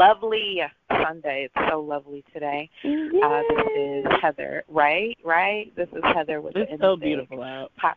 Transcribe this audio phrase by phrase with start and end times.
[0.00, 1.48] afternoon, and happy, lovely Sunday.
[1.54, 2.70] It's so lovely today.
[2.84, 5.16] Uh, this is Heather, right?
[5.24, 5.72] Right?
[5.76, 7.72] This is Heather with it's the so beautiful out.
[7.80, 7.90] Po-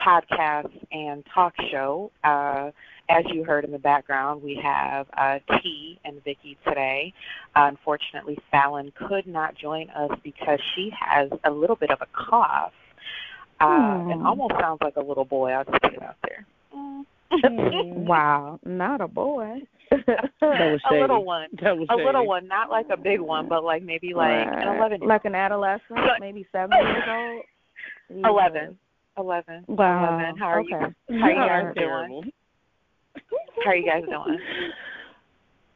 [0.00, 2.10] podcast and talk show.
[2.24, 2.70] Uh,
[3.08, 7.12] as you heard in the background, we have uh, T and Vicky today.
[7.54, 12.06] Uh, unfortunately, Fallon could not join us because she has a little bit of a
[12.12, 12.72] cough.
[13.60, 14.10] Uh, Hmm.
[14.10, 15.52] It almost sounds like a little boy.
[15.52, 16.46] I'll just put it out there.
[17.50, 19.62] wow, not a boy.
[20.06, 21.00] That was a shady.
[21.00, 21.48] little one.
[21.62, 24.48] That was A little one, not like a big one, but like maybe like an
[24.68, 24.76] Right.
[24.78, 25.00] eleven.
[25.00, 27.42] like an adolescent, So- maybe seven years old.
[28.08, 28.24] Jesus.
[28.28, 28.78] Eleven.
[29.18, 29.64] Eleven.
[29.68, 30.08] Wow.
[30.18, 30.36] Eleven.
[30.36, 30.70] How are okay.
[31.08, 31.18] you?
[31.20, 32.32] How you You guys are doing?
[33.64, 34.38] How are you guys doing?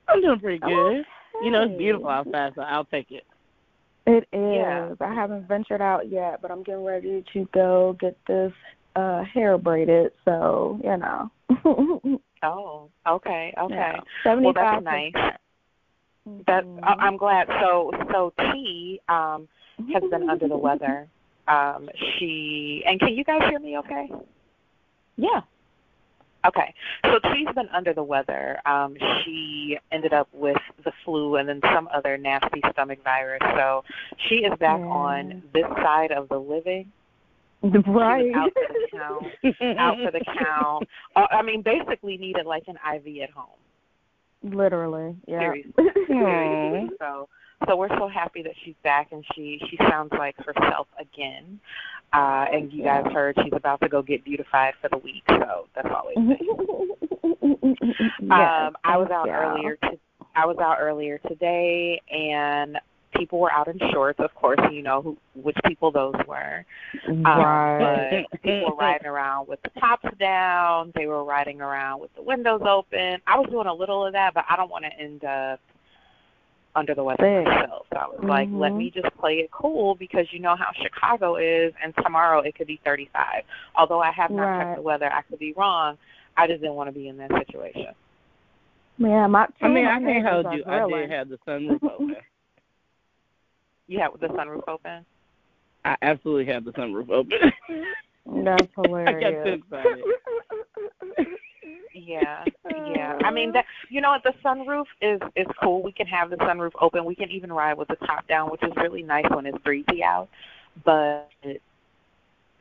[0.08, 1.04] I'm doing pretty good.
[1.42, 3.24] You know, it's beautiful outside, so I'll take it.
[4.06, 4.96] It is.
[5.00, 5.06] Yeah.
[5.06, 8.52] I haven't ventured out yet, but I'm getting ready to go get this
[8.96, 10.12] uh hair braided.
[10.24, 12.20] So you know.
[12.42, 13.74] Oh, okay, okay.
[13.74, 14.00] Yeah.
[14.24, 15.12] Well, 75 that's nice.
[16.46, 17.48] That I- I'm glad.
[17.60, 19.48] So, so T um,
[19.92, 21.08] has been under the weather.
[21.48, 23.78] Um, she and can you guys hear me?
[23.78, 24.10] Okay.
[25.16, 25.40] Yeah.
[26.46, 26.72] Okay.
[27.04, 28.58] So T's been under the weather.
[28.64, 33.42] Um, she ended up with the flu and then some other nasty stomach virus.
[33.56, 33.84] So
[34.28, 34.86] she is back Yeah.
[34.86, 36.90] on this side of the living.
[37.62, 38.34] Right.
[38.34, 39.26] Out for the count.
[39.78, 40.88] out for the count.
[41.14, 43.58] Uh, I mean, basically needed like an IV at home.
[44.42, 45.14] Literally.
[45.26, 45.40] Yeah.
[45.40, 45.72] Seriously.
[46.06, 46.88] Seriously.
[46.98, 47.28] So,
[47.68, 51.60] so we're so happy that she's back and she she sounds like herself again.
[52.12, 55.22] Uh, and you guys heard she's about to go get beautified for the week.
[55.28, 56.16] So that's always
[58.20, 58.68] nice.
[58.68, 59.76] Um, I was out earlier.
[59.82, 59.90] To,
[60.34, 62.78] I was out earlier today, and
[63.20, 64.18] people were out in shorts.
[64.18, 66.64] Of course, you know who, which people those were.
[67.08, 68.24] Um, Right.
[68.30, 70.92] But people were riding around with the tops down.
[70.96, 73.20] They were riding around with the windows open.
[73.26, 75.60] I was doing a little of that, but I don't want to end up
[76.74, 77.46] under the weather Sick.
[77.46, 77.86] myself.
[77.92, 81.36] So I was like, let me just play it cool because you know how Chicago
[81.36, 83.42] is, and tomorrow it could be 35.
[83.76, 84.64] Although I have not Right.
[84.64, 85.98] checked the weather, I could be wrong.
[86.36, 87.88] I just didn't want to be in that situation.
[88.98, 90.62] Yeah, my I mean, I can't hold are you.
[90.66, 91.08] I grilling.
[91.08, 92.16] did have the sunroof open.
[93.90, 95.04] You have the sunroof open.
[95.84, 97.38] I absolutely had the sunroof open.
[98.44, 99.60] That's I got too hilarious.
[99.64, 100.04] excited.
[101.92, 102.44] Yeah,
[102.94, 103.18] yeah.
[103.24, 105.82] I mean that you know the sunroof is is cool.
[105.82, 107.04] We can have the sunroof open.
[107.04, 110.04] We can even ride with the top down, which is really nice when it's breezy
[110.04, 110.28] out.
[110.84, 111.28] But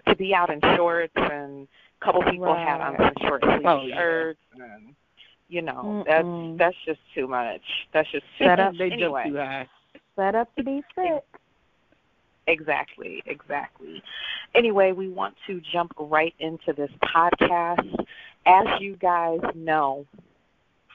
[0.07, 1.67] to be out in shorts and
[2.01, 3.97] a couple people had on some short sleeve Oh, yeah.
[3.97, 4.95] shirts and
[5.47, 6.57] you know, Mm-mm.
[6.57, 7.61] that's that's just too much.
[7.93, 8.69] That's just too Shut much.
[8.69, 8.73] up.
[8.79, 9.23] they anyway.
[9.25, 9.67] jump too high.
[10.15, 11.23] Set up to be sick.
[12.47, 14.01] Exactly, exactly.
[14.55, 18.05] Anyway, we want to jump right into this podcast.
[18.45, 20.05] As you guys know,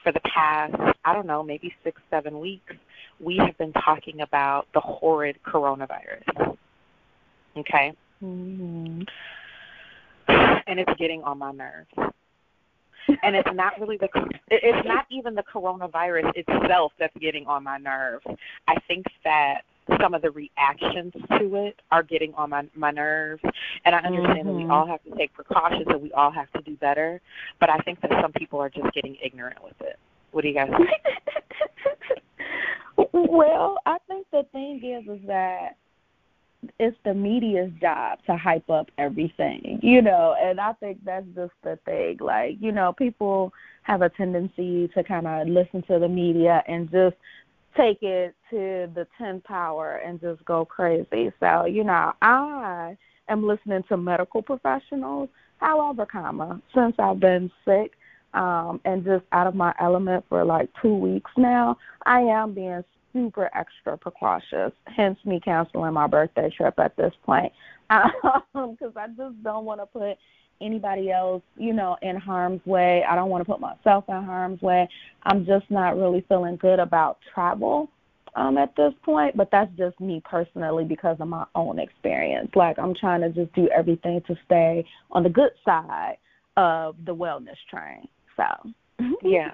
[0.03, 2.75] for the past, I don't know, maybe six, seven weeks,
[3.19, 6.57] we have been talking about the horrid coronavirus.
[7.57, 7.93] Okay?
[8.23, 9.03] Mm-hmm.
[10.27, 12.14] And it's getting on my nerves.
[13.23, 14.09] And it's not really the
[14.49, 18.25] it- it's not even the coronavirus itself that's getting on my nerves.
[18.67, 19.61] I think that
[20.01, 23.43] some of the reactions to it are getting on my my nerves
[23.85, 24.71] and I understand that we Mhm.
[24.71, 27.21] all have to take precautions and we all have to do better,
[27.59, 29.99] but I think that some people are just getting ignorant with it.
[30.31, 30.89] What do you guys think?
[33.13, 35.77] well, I think the thing is is that
[36.79, 41.53] it's the media's job to hype up everything, you know, and I think that's just
[41.63, 42.17] the thing.
[42.19, 43.53] Like, you know, people
[43.83, 47.15] have a tendency to kind of listen to the media and just
[47.77, 51.31] take it to the 10 power and just go crazy.
[51.39, 52.97] So, you know, I
[53.29, 55.29] am listening to medical professionals.
[55.57, 57.91] However, comma, since I've been sick
[58.33, 62.83] um and just out of my element for like 2 weeks now, I am being
[63.15, 64.73] super extra precautious.
[64.85, 67.51] Hence me canceling my birthday trip at this point.
[68.55, 70.17] Um cuz I just don't want to put
[70.59, 73.03] anybody else, you know, in harm's way.
[73.03, 74.89] I don't want to put myself in harm's way.
[75.23, 77.89] I'm just not really feeling good about travel
[78.35, 82.49] um at this point, but that's just me personally because of my own experience.
[82.55, 86.17] Like I'm trying to just do everything to stay on the good side
[86.57, 88.07] of the wellness train.
[88.35, 88.73] So,
[89.21, 89.51] Yeah.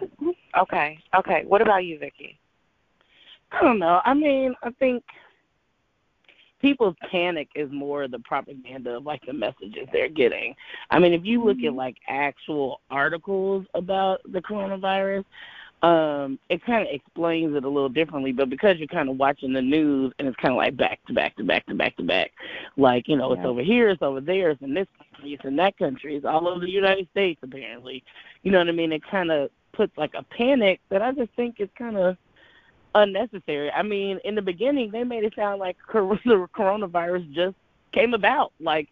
[0.58, 1.00] Okay.
[1.16, 1.44] Okay.
[1.46, 2.40] What about you, Vicky?
[3.52, 4.02] I don't know.
[4.06, 5.04] I mean, I think
[6.62, 10.56] people's panic is more the propaganda of like the messages they're getting.
[10.90, 15.26] I mean, if you look at like actual articles about the coronavirus,
[15.82, 18.32] um, it kind of explains it a little differently.
[18.32, 21.14] But because you're kind of watching the news and it's kind of like back to
[21.14, 22.32] back to back to back to back,
[22.78, 25.56] like you know, it's over here, it's over there, it's in this country, it's in
[25.56, 28.04] that country, it's all over the United States apparently.
[28.44, 28.92] You know what I mean?
[28.92, 32.16] It kind of puts like a panic that I just think is kind of
[32.96, 33.72] unnecessary.
[33.72, 37.56] I mean, in the beginning, they made it sound like the coronavirus just
[37.94, 38.54] came about.
[38.60, 38.90] Like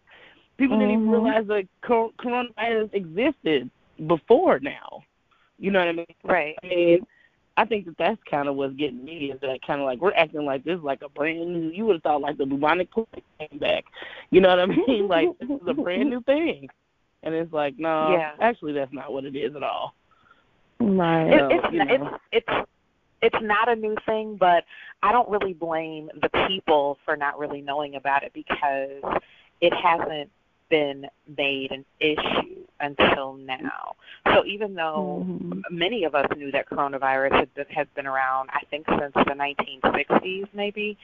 [0.58, 0.86] people mm-hmm.
[0.86, 1.24] didn't even mm-hmm.
[1.24, 1.68] realize the
[2.18, 3.70] coronavirus existed
[4.06, 5.02] before now.
[5.58, 6.06] You know what I mean?
[6.24, 6.56] Right.
[6.62, 7.06] I mean,
[7.56, 10.14] I think that that's kind of what's getting me is that kind of like we're
[10.14, 11.70] acting like this is like a brand new.
[11.70, 13.06] You would have thought like the bubonic plague
[13.38, 13.84] came back.
[14.30, 15.08] You know what I mean?
[15.08, 16.68] like this is a brand new thing,
[17.22, 18.32] and it's like no, yeah.
[18.40, 19.94] actually that's not what it is at all.
[20.80, 21.26] Right.
[21.26, 22.04] It, it's, it's
[22.48, 22.68] it's
[23.22, 24.64] it's not a new thing, but
[25.02, 29.02] I don't really blame the people for not really knowing about it because
[29.60, 30.30] it hasn't
[30.70, 31.06] been
[31.36, 33.96] made an issue until now.
[34.32, 35.60] So even though mm-hmm.
[35.70, 40.96] many of us knew that coronavirus has been around, I think since the 1960s, maybe.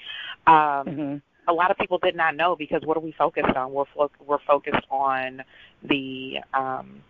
[0.47, 1.17] Um, mm-hmm.
[1.49, 3.73] A lot of people did not know because what are we focused on?
[3.73, 5.43] We're fo- we're focused on
[5.85, 7.03] the um,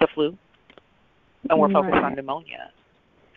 [0.00, 0.36] the flu,
[1.48, 2.04] and we're focused right.
[2.04, 2.70] on pneumonia.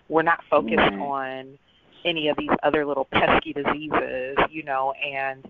[0.10, 1.00] We're not focused right.
[1.00, 1.58] on
[2.06, 5.46] any of these other little pesky diseases, you know, and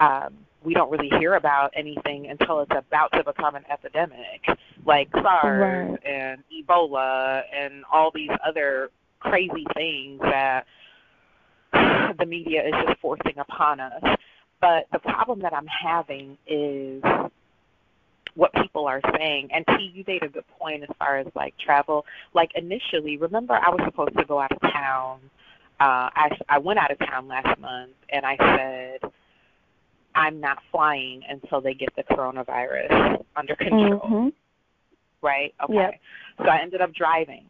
[0.00, 0.34] um,
[0.64, 4.46] we don't really hear about anything until it's about to become an epidemic,
[4.84, 5.98] like SARS right.
[6.04, 8.90] and Ebola and all these other
[9.20, 10.64] crazy things that
[12.18, 14.02] the media is just forcing upon us.
[14.60, 17.02] But the problem that I'm having is
[18.38, 19.48] what people are saying.
[19.52, 22.06] And T, you made a good point as far as like travel.
[22.34, 25.18] Like initially, remember I was supposed to go out of town.
[25.80, 29.10] Uh, I I went out of town last month, and I said
[30.14, 34.00] I'm not flying until they get the coronavirus under control.
[34.00, 34.28] Mm-hmm.
[35.20, 35.52] Right?
[35.64, 35.74] Okay.
[35.74, 36.00] Yep.
[36.38, 37.44] So I ended up driving.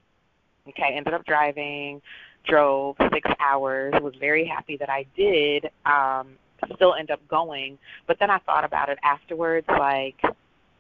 [0.71, 2.01] Okay, ended up driving,
[2.47, 6.29] drove six hours, was very happy that I did, um,
[6.75, 7.79] still end up going.
[8.07, 10.17] But then I thought about it afterwards, like,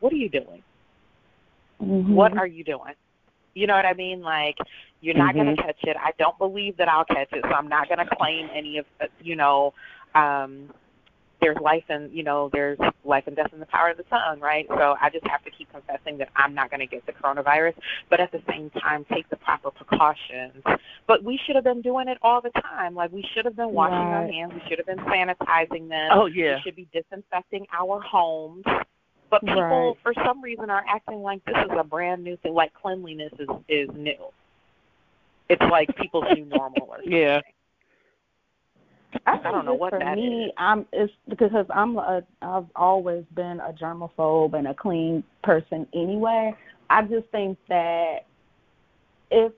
[0.01, 0.63] what are you doing?
[1.81, 2.15] Mm-hmm.
[2.15, 2.95] What are you doing?
[3.55, 4.21] You know what I mean?
[4.21, 4.57] Like,
[5.01, 5.45] you're not mm-hmm.
[5.45, 5.97] going to catch it.
[5.97, 8.87] I don't believe that I'll catch it, so I'm not going to claim any of,
[9.21, 9.75] you know,
[10.15, 10.71] um,
[11.41, 14.41] there's life and you know there's life and death in the power of the tongue
[14.41, 17.13] right so i just have to keep confessing that i'm not going to get the
[17.13, 17.75] coronavirus
[18.11, 20.63] but at the same time take the proper precautions
[21.07, 23.73] but we should have been doing it all the time like we should have been
[23.73, 24.23] washing right.
[24.23, 28.01] our hands we should have been sanitizing them oh yeah we should be disinfecting our
[28.01, 28.65] homes
[29.31, 29.97] but people right.
[30.03, 33.49] for some reason are acting like this is a brand new thing like cleanliness is
[33.69, 34.17] is new
[35.49, 37.13] it's like people's new normal or something.
[37.13, 37.41] yeah
[39.27, 40.53] I, I don't know what for that me, is.
[40.59, 46.55] I'm it's because I'm a I've always been a germaphobe and a clean person anyway.
[46.91, 48.27] I just think that
[49.31, 49.53] if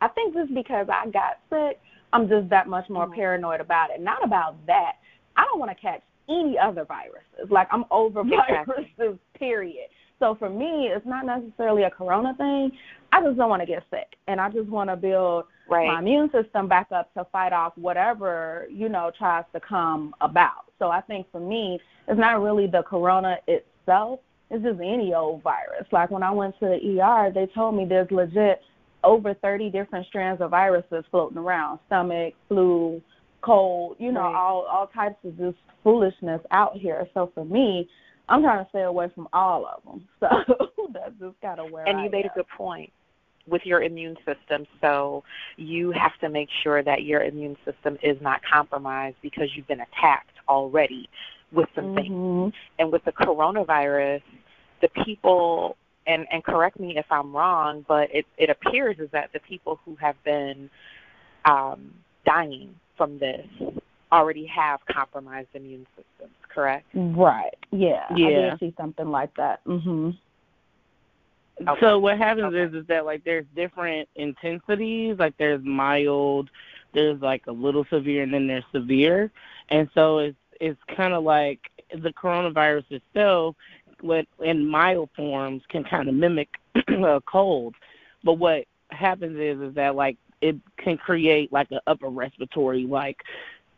[0.00, 1.80] I think just because I got sick,
[2.12, 3.14] I'm just that much more mm-hmm.
[3.14, 4.00] paranoid about it.
[4.00, 4.92] Not about that.
[5.36, 7.50] I don't want to catch any other viruses.
[7.50, 8.94] Like I'm over exactly.
[8.98, 9.88] viruses, period.
[10.18, 12.72] So for me, it's not necessarily a corona thing.
[13.12, 15.86] I just don't want to get sick, and I just want to build right.
[15.86, 20.66] my immune system back up to fight off whatever you know tries to come about.
[20.78, 21.78] So I think for me,
[22.08, 24.20] it's not really the corona itself.
[24.50, 25.86] It's just any old virus.
[25.92, 28.60] Like when I went to the ER, they told me there's legit
[29.04, 33.02] over 30 different strands of viruses floating around: stomach, flu,
[33.46, 33.96] cold.
[33.98, 34.34] You know, right.
[34.34, 37.08] all all types of just foolishness out here.
[37.14, 37.88] So for me,
[38.28, 40.06] I'm trying to stay away from all of them.
[40.78, 41.86] So that's just kind of where.
[41.86, 42.30] And I you made am.
[42.32, 42.92] a good point
[43.48, 44.66] with your immune system.
[44.80, 45.24] So
[45.56, 49.80] you have to make sure that your immune system is not compromised because you've been
[49.80, 51.08] attacked already
[51.52, 51.96] with some mm-hmm.
[51.96, 52.54] things.
[52.78, 54.22] And with the coronavirus,
[54.80, 55.76] the people
[56.06, 59.80] and and correct me if I'm wrong, but it it appears is that the people
[59.84, 60.70] who have been
[61.44, 63.46] um, dying from this
[64.12, 66.86] already have compromised immune systems, correct?
[66.94, 67.56] Right.
[67.70, 68.06] Yeah.
[68.14, 68.26] Yeah.
[68.26, 69.64] I did see something like that.
[69.64, 70.16] Mhm.
[71.60, 71.80] Okay.
[71.80, 72.62] So what happens okay.
[72.62, 76.50] is is that like there's different intensities, like there's mild,
[76.92, 79.30] there's like a little severe, and then there's severe,
[79.70, 81.60] and so it's it's kind of like
[81.92, 83.56] the coronavirus itself,
[84.00, 86.48] what in mild forms can kind of mimic
[86.88, 87.74] a cold,
[88.22, 93.20] but what happens is is that like it can create like an upper respiratory like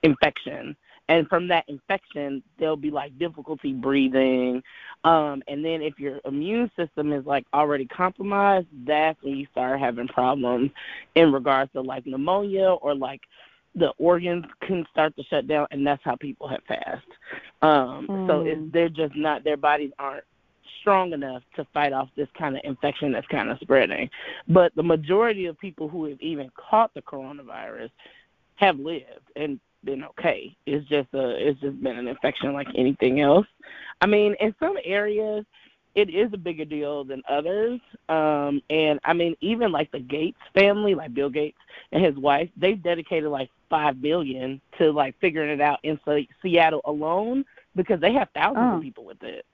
[0.03, 0.77] infection.
[1.09, 4.63] And from that infection there'll be like difficulty breathing.
[5.05, 9.81] Um and then if your immune system is like already compromised that's when you start
[9.81, 10.71] having problems
[11.15, 13.23] in regards to like pneumonia or like
[13.75, 17.07] the organs can start to shut down and that's how people have passed.
[17.63, 18.27] Um mm.
[18.29, 20.25] so it's they're just not their bodies aren't
[20.81, 24.09] strong enough to fight off this kind of infection that's kind of spreading
[24.49, 27.91] but the majority of people who have even caught the coronavirus
[28.57, 29.05] have lived
[29.37, 30.57] and been okay.
[30.67, 33.47] It's just a it's just been an infection like anything else.
[34.01, 35.45] I mean, in some areas
[35.95, 37.81] it is a bigger deal than others.
[38.09, 41.59] Um, and I mean, even like the Gates family, like Bill Gates
[41.93, 45.99] and his wife, they've dedicated like five billion to like figuring it out in
[46.43, 47.45] Seattle alone
[47.75, 48.77] because they have thousands Oh.
[48.77, 49.45] of people with it.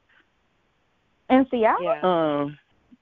[1.31, 1.85] In Seattle?
[1.85, 2.01] Yeah.
[2.03, 2.59] Um,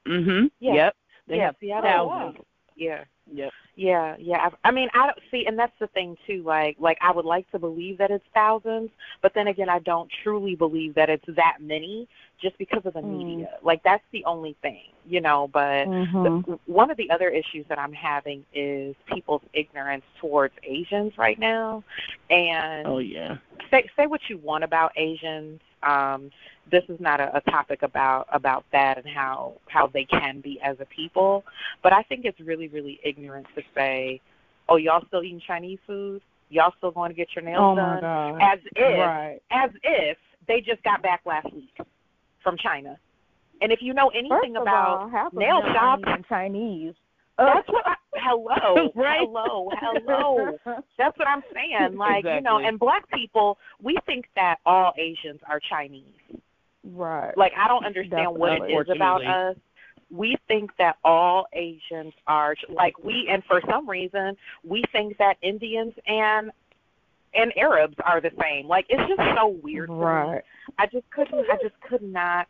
[0.06, 0.50] mhm.
[0.60, 0.74] Yeah.
[0.74, 0.96] Yep.
[1.28, 2.10] They yeah, have Seattle.
[2.10, 2.44] thousands.
[2.76, 3.04] Yeah.
[3.32, 3.52] Yep.
[3.74, 4.48] Yeah, yeah.
[4.64, 6.42] I, I mean, I don't see, and that's the thing too.
[6.44, 8.90] Like, like I would like to believe that it's thousands,
[9.22, 12.06] but then again, I don't truly believe that it's that many,
[12.40, 13.18] just because of the Mm.
[13.18, 13.58] media.
[13.62, 15.48] Like, that's the only thing, you know.
[15.48, 16.44] But Mhm.
[16.44, 21.38] the, one of the other issues that I'm having is people's ignorance towards Asians right
[21.38, 21.82] now,
[22.28, 23.38] and Oh yeah.
[23.70, 25.60] say say what you want about Asians.
[25.82, 26.30] Um,
[26.70, 30.60] this is not a, a topic about about that and how how they can be
[30.62, 31.44] as a people,
[31.82, 34.20] but I think it's really really ignorant to say,
[34.68, 36.22] "Oh, y'all still eating Chinese food?
[36.50, 38.42] Y'all still going to get your nails Oh done?" god.
[38.42, 39.40] As if Right.
[39.50, 41.76] as if they just got back last week
[42.42, 42.98] from China.
[43.60, 46.94] And if you know anything about all, nail shops, aren't Chinese.
[47.38, 49.20] that's what I, hello, Right.
[49.20, 50.58] hello, hello.
[50.98, 51.94] That's what I'm saying.
[51.96, 56.02] Like, you know, and black people, we think that all Asians are Chinese.
[56.84, 57.36] Right.
[57.36, 59.56] Like, I don't understand what it is about us.
[60.10, 65.36] We think that all Asians are like we, and for some reason, we think that
[65.42, 66.50] Indians and
[67.34, 68.68] and Arabs are the same.
[68.68, 69.88] Like, it's just so weird.
[69.88, 70.00] to me.
[70.00, 70.42] Right.
[70.78, 71.46] I just couldn't.
[71.50, 72.46] I just could not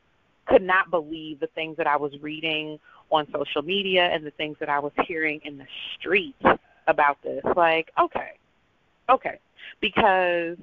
[0.46, 2.78] could not believe the things that I was reading
[3.10, 5.66] on social media and the things that I was hearing in the
[5.98, 6.42] streets
[6.86, 7.42] about this.
[7.56, 8.32] Like, okay,
[9.08, 9.38] okay,
[9.80, 10.56] because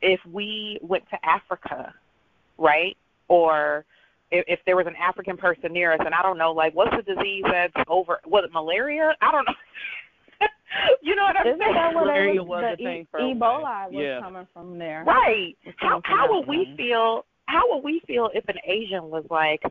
[0.00, 1.94] if we went to Africa,
[2.58, 2.96] right,
[3.28, 3.84] or
[4.30, 6.94] if, if there was an African person near us, and I don't know, like, what's
[6.94, 8.18] the disease that's over?
[8.26, 9.14] Was it malaria?
[9.22, 9.54] I don't know.
[11.02, 11.74] you know what I'm Isn't saying?
[11.74, 12.64] that what Malaria was was?
[12.74, 13.90] a The thing e- for Ebola while.
[13.90, 14.20] was Yeah.
[14.20, 15.04] coming from there.
[15.06, 15.56] Right.
[15.78, 17.24] How coming how would we feel?
[17.46, 19.62] How would we feel if an Asian was like,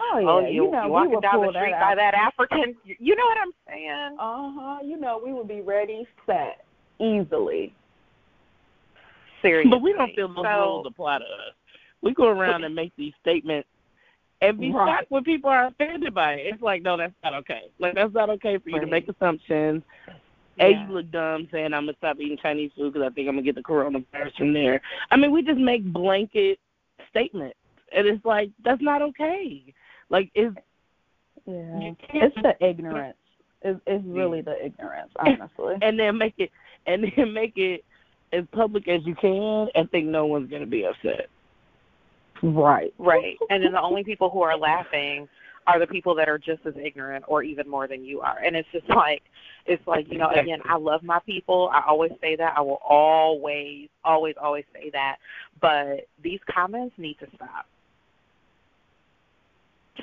[0.00, 2.14] Oh yeah, "Oh, you, you know you walking would down the street that by that
[2.14, 2.74] African"?
[2.84, 4.16] You know what I'm saying?
[4.18, 4.78] Uh huh.
[4.84, 6.64] You know we would be ready, set,
[7.00, 7.72] easily.
[9.40, 9.70] Seriously.
[9.70, 11.54] But we don't feel those so, rules apply to us.
[12.04, 13.66] We go around and make these statements
[14.42, 14.98] and be Right.
[14.98, 16.52] shocked when people are offended by it.
[16.52, 17.62] It's like, no, that's not okay.
[17.78, 19.82] Like that's not okay for you to make assumptions.
[20.60, 20.86] A, Yeah.
[20.86, 23.42] you look dumb saying I'm gonna stop eating Chinese food because I think I'm gonna
[23.42, 24.82] get the coronavirus from there.
[25.10, 26.60] I mean, we just make blanket
[27.08, 27.56] statements,
[27.90, 29.64] and it's like that's not okay.
[30.10, 30.54] Like, it's
[31.46, 31.94] Yeah.
[32.12, 33.16] It's the ignorance.
[33.62, 35.76] It's, it's really the ignorance, honestly.
[35.80, 36.50] and then make it
[36.86, 37.82] and then make it
[38.34, 41.28] as public as you can and think no one's gonna be upset.
[42.42, 42.92] Right.
[42.98, 43.36] Right.
[43.50, 45.28] And then the only people who are laughing
[45.66, 48.38] are the people that are just as ignorant or even more than you are.
[48.38, 49.22] And it's just like
[49.66, 51.70] it's like, you know, again, I love my people.
[51.72, 52.54] I always say that.
[52.56, 55.16] I will always, always, always say that.
[55.60, 57.66] But these comments need to stop.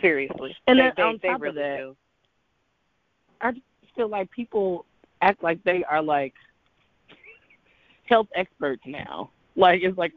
[0.01, 0.55] Seriously.
[0.67, 1.95] And they, then they, on they top of that- do.
[3.41, 3.63] I just
[3.95, 4.85] feel like people
[5.21, 6.33] act like they are like
[8.05, 9.29] health experts now.
[9.55, 10.13] Like it's like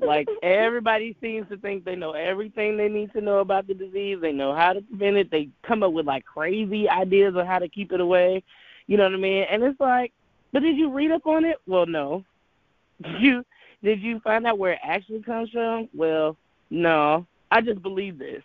[0.00, 4.18] like everybody seems to think they know everything they need to know about the disease.
[4.20, 5.30] They know how to prevent it.
[5.30, 8.42] They come up with like crazy ideas on how to keep it away.
[8.86, 9.44] You know what I mean?
[9.50, 10.12] And it's like,
[10.52, 11.56] but did you read up on it?
[11.66, 12.24] Well, no.
[13.02, 13.44] Did you
[13.84, 15.88] did you find out where it actually comes from?
[15.94, 16.36] Well,
[16.70, 17.26] no.
[17.52, 18.42] I just believe this,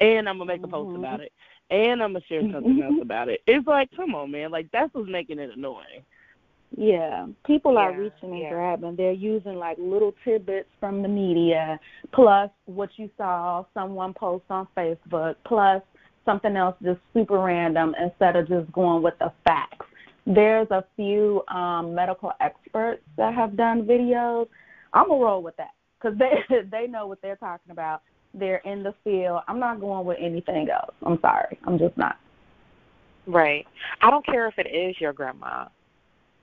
[0.00, 0.96] and I'm gonna make a post Mhm.
[0.96, 1.32] about it,
[1.70, 3.42] and I'm gonna share something else about it.
[3.46, 4.50] It's like, come on, man.
[4.50, 6.04] Like that's what's making it annoying.
[6.76, 8.50] Yeah, people are reaching and yeah.
[8.50, 8.94] grabbing.
[8.96, 11.80] They're using like little tidbits from the media,
[12.12, 15.82] plus what you saw someone post on Facebook, plus
[16.24, 19.86] something else just super random instead of just going with the facts.
[20.26, 24.46] There's a few um, medical experts that have done videos.
[24.92, 28.02] I'm gonna roll with that because they they know what they're talking about.
[28.32, 29.40] They're in the field.
[29.48, 30.94] I'm not going with anything else.
[31.04, 31.58] I'm sorry.
[31.66, 32.16] I'm just not.
[33.26, 33.66] Right.
[34.02, 35.66] I don't care if it is your grandma.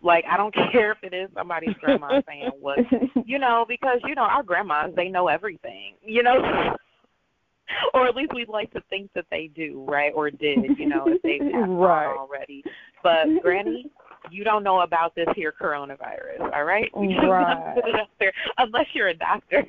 [0.02, 2.80] Like I don't care if it is somebody's grandma saying what
[3.26, 6.36] you know, because you know our grandmas they know everything, you know,
[7.94, 10.12] or at least we'd like to think that they do, right?
[10.16, 12.16] Or did, you know, if they've passed Right.
[12.18, 12.64] already.
[13.04, 13.90] But Granny,
[14.32, 16.90] you don't know about this here coronavirus, all right?
[16.96, 17.76] We just Right.
[17.76, 19.66] put it up there, unless you're a doctor.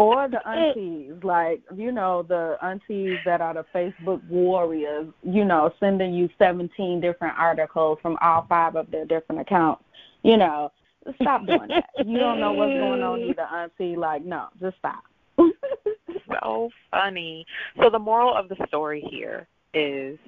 [0.00, 5.70] Or the aunties, like you know, the aunties that are the Facebook warriors, you know,
[5.78, 9.84] sending you seventeen different articles from all five of their different accounts.
[10.22, 10.72] You know,
[11.20, 11.84] stop doing that.
[12.06, 13.94] You don't know what's going on either, auntie.
[13.94, 15.04] Like, no, just stop.
[16.40, 17.44] so funny.
[17.82, 20.18] So the moral of the story here is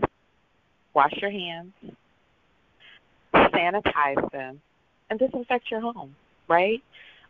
[0.92, 1.72] wash your hands,
[3.34, 4.60] sanitize them,
[5.08, 6.14] and disinfect your home,
[6.46, 6.82] right?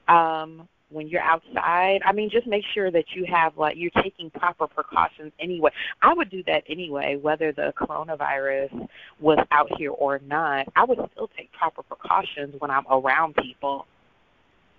[0.08, 4.30] Um, when you're outside, I mean, just make sure that you have like you're taking
[4.30, 5.70] proper precautions anyway.
[6.02, 8.88] I would do that anyway, whether the coronavirus
[9.20, 10.66] was out here or not.
[10.76, 13.86] I would still take proper precautions when I'm around people.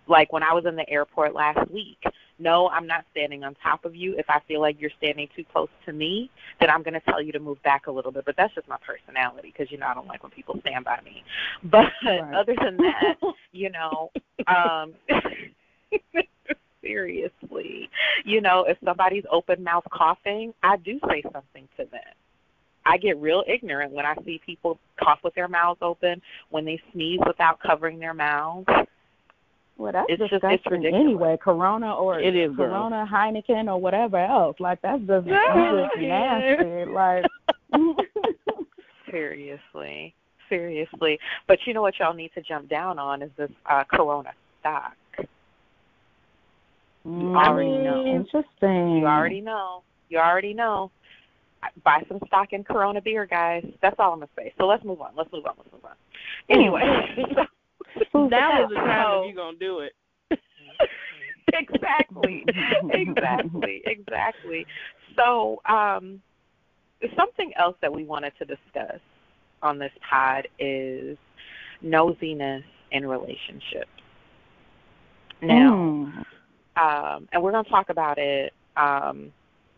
[0.07, 2.03] Like when I was in the airport last week,
[2.39, 4.15] no, I'm not standing on top of you.
[4.17, 6.29] If I feel like you're standing too close to me,
[6.59, 8.25] then I'm going to tell you to move back a little bit.
[8.25, 10.99] But that's just my personality because you know I don't like when people stand by
[11.05, 11.23] me.
[11.63, 12.33] But right.
[12.33, 13.15] other than that,
[13.51, 14.11] you know,
[14.47, 14.93] um
[16.81, 17.89] seriously.
[18.25, 22.01] You know, if somebody's open mouth coughing, I do say something to them.
[22.85, 26.81] I get real ignorant when I see people cough with their mouths open, when they
[26.91, 28.67] sneeze without covering their mouths.
[29.77, 31.01] Well, that's it's disgusting just, it's ridiculous.
[31.03, 31.37] anyway.
[31.41, 33.19] Corona or it is Corona, girl.
[33.19, 34.55] Heineken or whatever else.
[34.59, 36.85] Like that's just, that's just nasty.
[36.91, 37.25] Like
[39.11, 40.13] seriously,
[40.47, 41.19] seriously.
[41.47, 44.93] But you know what y'all need to jump down on is this uh Corona stock.
[47.05, 48.05] You already know.
[48.05, 48.97] Interesting.
[48.97, 49.83] You already know.
[50.09, 50.91] You already know.
[51.83, 53.65] Buy some stock in Corona beer, guys.
[53.81, 54.53] That's all I'm gonna say.
[54.57, 55.11] So let's move on.
[55.17, 55.53] Let's move on.
[55.57, 55.95] Let's move on.
[56.49, 56.81] Anyway.
[58.11, 59.93] so, that was the time if you're gonna do it.
[61.53, 62.45] exactly,
[62.91, 64.65] exactly, exactly.
[65.15, 66.21] So, um,
[67.17, 68.99] something else that we wanted to discuss
[69.61, 71.17] on this pod is
[71.83, 73.89] nosiness in relationships.
[75.41, 76.23] Now, mm.
[76.75, 79.31] Um, and we're going to talk about it um,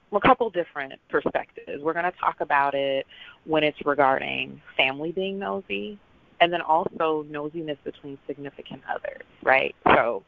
[0.09, 1.83] from a couple different perspectives.
[1.83, 3.05] We're going to talk about it
[3.45, 5.99] when it's regarding family being nosy,
[6.41, 9.75] and then also nosiness between significant others, right?
[9.87, 10.23] So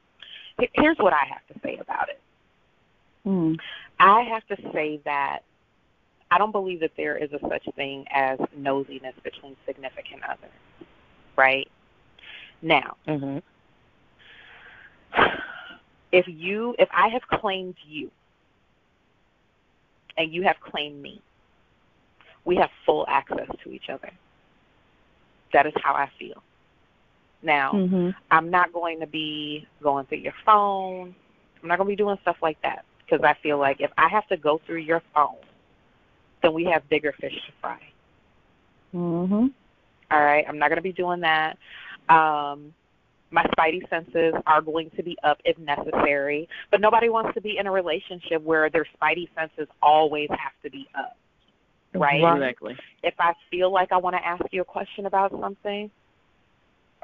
[0.74, 2.20] here's what I have to say about it.
[3.26, 3.58] Mm.
[4.00, 5.40] I have to say that
[6.32, 10.52] I don't believe that there is a such thing as nosiness between significant others,
[11.38, 11.70] right?
[12.62, 13.38] Now, mm-hmm.
[16.12, 18.10] If you, if I have claimed you,
[20.18, 21.22] and you have claimed me,
[22.46, 24.10] we have full access to each other.
[25.54, 26.42] That is how I feel.
[27.44, 28.10] Now, mm-hmm.
[28.32, 31.16] I'm not going to be going through your phone.
[31.62, 34.08] I'm not going to be doing stuff like that because I feel like if I
[34.08, 35.38] have to go through your phone,
[36.42, 37.80] then we have bigger fish to fry.
[38.94, 39.52] Mhm.
[40.10, 41.58] All right, I'm not going to be doing that.
[42.10, 42.74] Um,
[43.30, 47.58] my spidey senses are going to be up if necessary, but nobody wants to be
[47.58, 51.18] in a relationship where their spidey senses always have to be up
[51.94, 52.24] right?
[52.24, 52.78] Exactly.
[53.04, 55.90] If I feel like I want to ask you a question about something,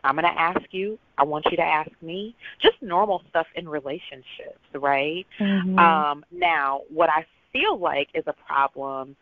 [0.04, 1.00] I'm going to ask you.
[1.18, 2.36] I want you to ask me.
[2.60, 5.26] Just normal stuff in relationships, right?
[5.40, 5.80] Mm-hmm.
[5.80, 9.16] Um, now, what I feel like is a problem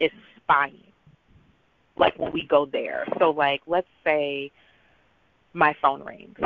[0.00, 0.82] is spying.
[1.96, 3.06] Like when we go there.
[3.18, 4.52] So, like, let's say
[5.52, 6.38] my phone rings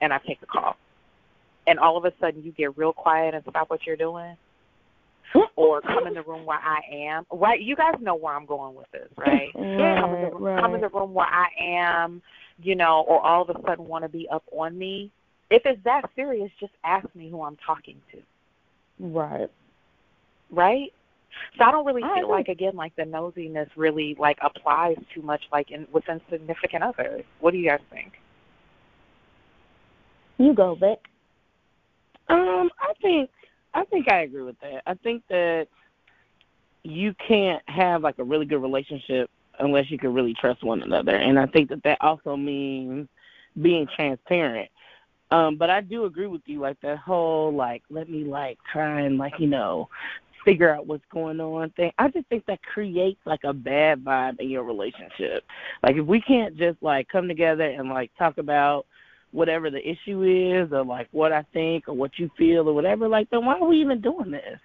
[0.00, 0.76] and I take the call,
[1.66, 4.36] and all of a sudden you get real quiet and stop what you're doing
[5.56, 7.26] or come in the room where I am.
[7.30, 7.60] Right?
[7.60, 9.50] You guys know where I'm going with this, right?
[9.54, 10.60] right come, in the, right.
[10.60, 12.22] come in the room where I am,
[12.62, 15.10] you know, or all of a sudden want to be up on me.
[15.50, 18.18] If it's that serious, just ask me who I'm talking to.
[18.98, 19.50] Right.
[20.50, 20.92] Right?
[21.58, 22.36] So I don't really I feel agree.
[22.36, 27.24] like again like the nosiness really like applies too much like in within significant others.
[27.40, 28.12] What do you guys think?
[30.38, 30.98] You go, Vic.
[32.28, 33.30] Um, I think
[33.74, 34.82] I think I agree with that.
[34.86, 35.68] I think that
[36.82, 41.16] you can't have like a really good relationship unless you can really trust one another,
[41.16, 43.08] and I think that that also means
[43.60, 44.70] being transparent.
[45.30, 49.00] Um, but I do agree with you, like that whole like let me like try
[49.02, 49.88] and like you know
[50.46, 51.90] figure out what's going on thing.
[51.98, 55.44] I just think that creates like a bad vibe in your relationship.
[55.82, 58.86] Like if we can't just like come together and like talk about
[59.32, 63.08] whatever the issue is or like what I think or what you feel or whatever,
[63.08, 64.58] like then why are we even doing this?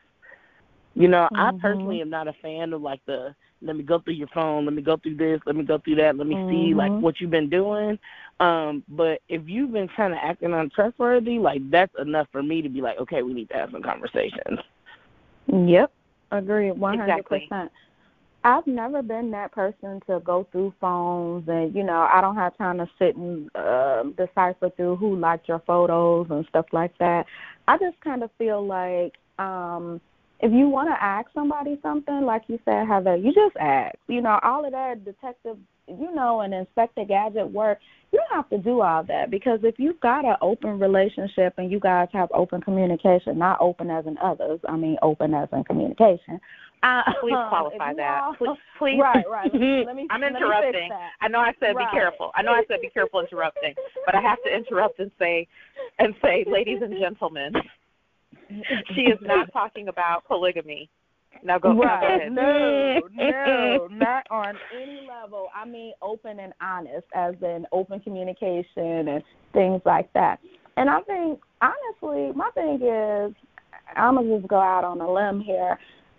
[0.93, 1.57] You know, mm-hmm.
[1.57, 4.65] I personally am not a fan of like the let me go through your phone,
[4.65, 6.51] let me go through this, let me go through that, let me mm-hmm.
[6.51, 7.97] see like what you've been doing.
[8.39, 12.69] Um, but if you've been kind of acting untrustworthy, like that's enough for me to
[12.69, 14.59] be like, okay, we need to have some conversations.
[15.47, 15.91] Yep,
[16.31, 17.47] agree, one hundred Exactly.
[17.49, 17.71] percent.
[18.43, 22.57] I've never been that person to go through phones, and you know, I don't have
[22.57, 27.27] time to sit and uh, decipher through who liked your photos and stuff like that.
[27.67, 30.01] I just kind of feel like um
[30.39, 33.95] if you want to ask somebody something, like you said, Heather, you just ask.
[34.07, 37.79] You know, all of that detective you know, and Inspector Gadget work,
[38.11, 41.71] you don't have to do all that because if you've got an open relationship and
[41.71, 45.63] you guys have open communication, not open as in others, I mean open as in
[45.63, 46.39] communication.
[46.83, 48.21] Uh, please qualify that.
[48.23, 48.99] All, please, please.
[48.99, 49.51] Right, right.
[49.53, 50.89] Let me, I'm let me interrupting.
[51.21, 51.87] I know I said Right.
[51.91, 52.31] be careful.
[52.35, 55.47] I know I said be careful interrupting, but I have to interrupt and say
[55.99, 57.53] and say, ladies and gentlemen,
[58.95, 60.89] she is not talking about polygamy.
[61.43, 62.21] Now go, now go Right.
[62.21, 62.31] ahead.
[62.41, 65.49] No, no, not on any level.
[65.55, 69.23] I mean open and honest, as in open communication and
[69.53, 70.39] things like that.
[70.77, 73.33] And I think honestly, my thing is
[73.95, 75.77] I'm gonna just go out on a limb here.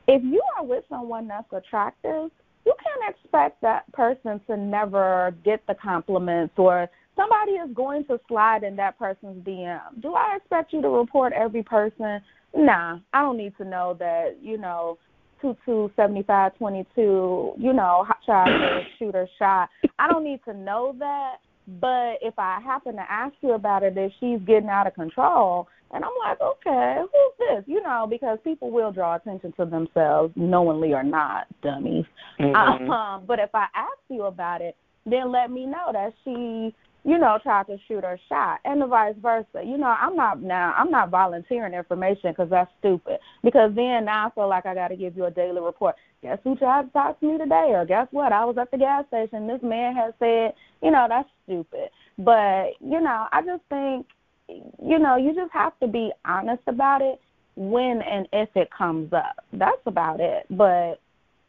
[0.09, 2.31] If you are with someone that's attractive,
[2.65, 8.21] you can't expect that person to never get the compliments or somebody is going to
[8.29, 10.01] slide in that person's DM.
[10.01, 12.21] Do I expect you to report every person?
[12.55, 14.99] Nah, I don't need to know that, you know,
[15.43, 19.69] two two seventy five twenty two, you know, hot shot or shooter shot.
[19.99, 21.37] I don't need to know that.
[21.81, 25.69] But if I happen to ask you about it, if she's getting out of control,
[25.93, 27.65] and I'm like, okay, who's this?
[27.67, 32.07] You know, because people will draw attention to themselves, knowingly or not, dummies.
[32.41, 32.89] Mhm.
[32.89, 37.19] Um, but if I ask you about it, then let me know that she, you
[37.19, 39.63] know, tried to shoot her shot, and the vice versa.
[39.65, 40.73] You know, I'm not now.
[40.77, 43.19] I'm not volunteering information because that's stupid.
[43.43, 45.97] Because then now I feel like I got to give you a daily report.
[46.23, 47.71] Guess who tried to talk to me today?
[47.71, 48.33] Or guess what?
[48.33, 49.49] I was at the gas station.
[49.49, 51.91] This man has said, you know, that's stupid.
[52.19, 54.07] But you know, I just think,
[54.49, 57.21] you know, you just have to be honest about it
[57.57, 59.45] when and if it comes up.
[59.53, 60.47] That's about it.
[60.51, 61.01] But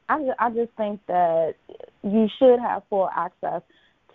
[0.09, 1.53] I I just think that
[2.01, 3.61] you should have full access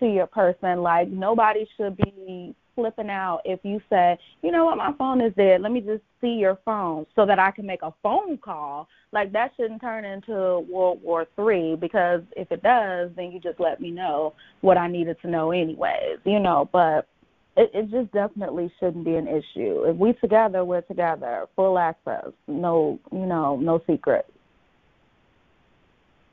[0.00, 0.82] to your person.
[0.82, 5.32] Like nobody should be flipping out if you say, you know what, my phone is
[5.36, 5.60] dead.
[5.60, 8.88] Let me just see your phone so that I can make a phone call.
[9.12, 13.58] Like that shouldn't turn into World War Three because if it does, then you just
[13.58, 16.18] let me know what I needed to know anyways.
[16.24, 17.08] You know, but
[17.56, 19.82] it, it just definitely shouldn't be an issue.
[19.84, 21.46] If we together, we're together.
[21.56, 22.30] Full access.
[22.46, 24.30] No, you know, no secrets.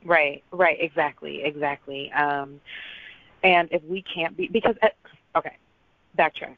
[0.04, 2.12] Right, right, exactly, exactly.
[2.12, 2.60] Um,
[3.46, 4.88] and if we can't be, because, uh,
[5.38, 5.56] okay,
[6.18, 6.56] backtrack.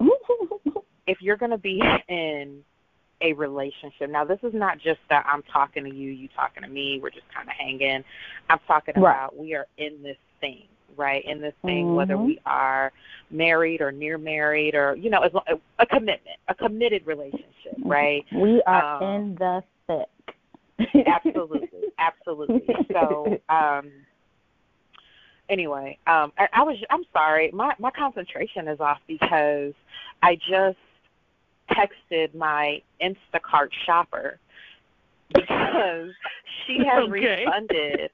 [1.06, 2.62] If you're going to be in
[3.20, 6.68] a relationship, now this is not just that I'm talking to you, you talking to
[6.68, 8.04] me, we're just kind of hanging.
[8.48, 9.10] I'm talking Right.
[9.10, 11.24] about we are in this thing, right?
[11.24, 12.26] In this thing, whether Mhm.
[12.26, 12.92] we are
[13.30, 18.24] married or near married or, you know, as lo- a commitment, a committed relationship, right?
[18.32, 21.06] We are Um, in the thick.
[21.08, 22.62] absolutely, absolutely.
[22.92, 23.90] So, um,
[25.50, 29.72] anyway, um, I, I was I'm sorry, my my concentration is off because
[30.22, 30.78] I just
[31.70, 34.38] texted my Instacart shopper
[35.34, 36.10] because
[36.66, 37.44] she has Okay.
[37.44, 38.10] refunded.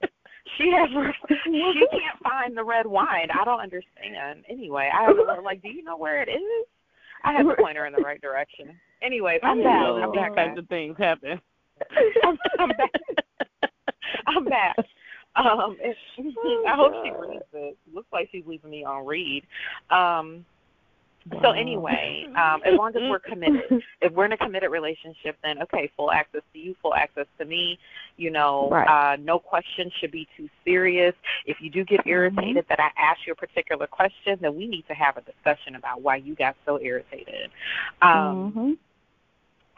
[0.58, 0.88] She has
[1.28, 3.28] she can't find the red wine.
[3.30, 4.44] I don't understand.
[4.48, 6.66] Anyway, I was like, do you know where it is?
[7.24, 8.78] I had to point her in the right direction.
[9.02, 9.86] Anyway, I I'm back.
[10.02, 10.34] I'm back.
[10.36, 11.40] types of things happen.
[12.24, 12.92] I'm, I'm back.
[14.26, 14.76] I'm back.
[15.36, 15.96] Um, if,
[16.66, 17.76] I hope she reads it.
[17.92, 19.44] Looks like she's leaving me on read.
[19.90, 20.44] Um,
[21.42, 25.60] so anyway, um, as long as we're committed, if we're in a committed relationship, then
[25.62, 27.78] okay, full access to you, full access to me.
[28.16, 29.12] You know, Right.
[29.12, 31.14] uh, no question should be too serious.
[31.44, 34.86] If you do get irritated that I ask you a particular question, then we need
[34.86, 37.50] to have a discussion about why you got so irritated.
[38.02, 38.78] Um, Mhm.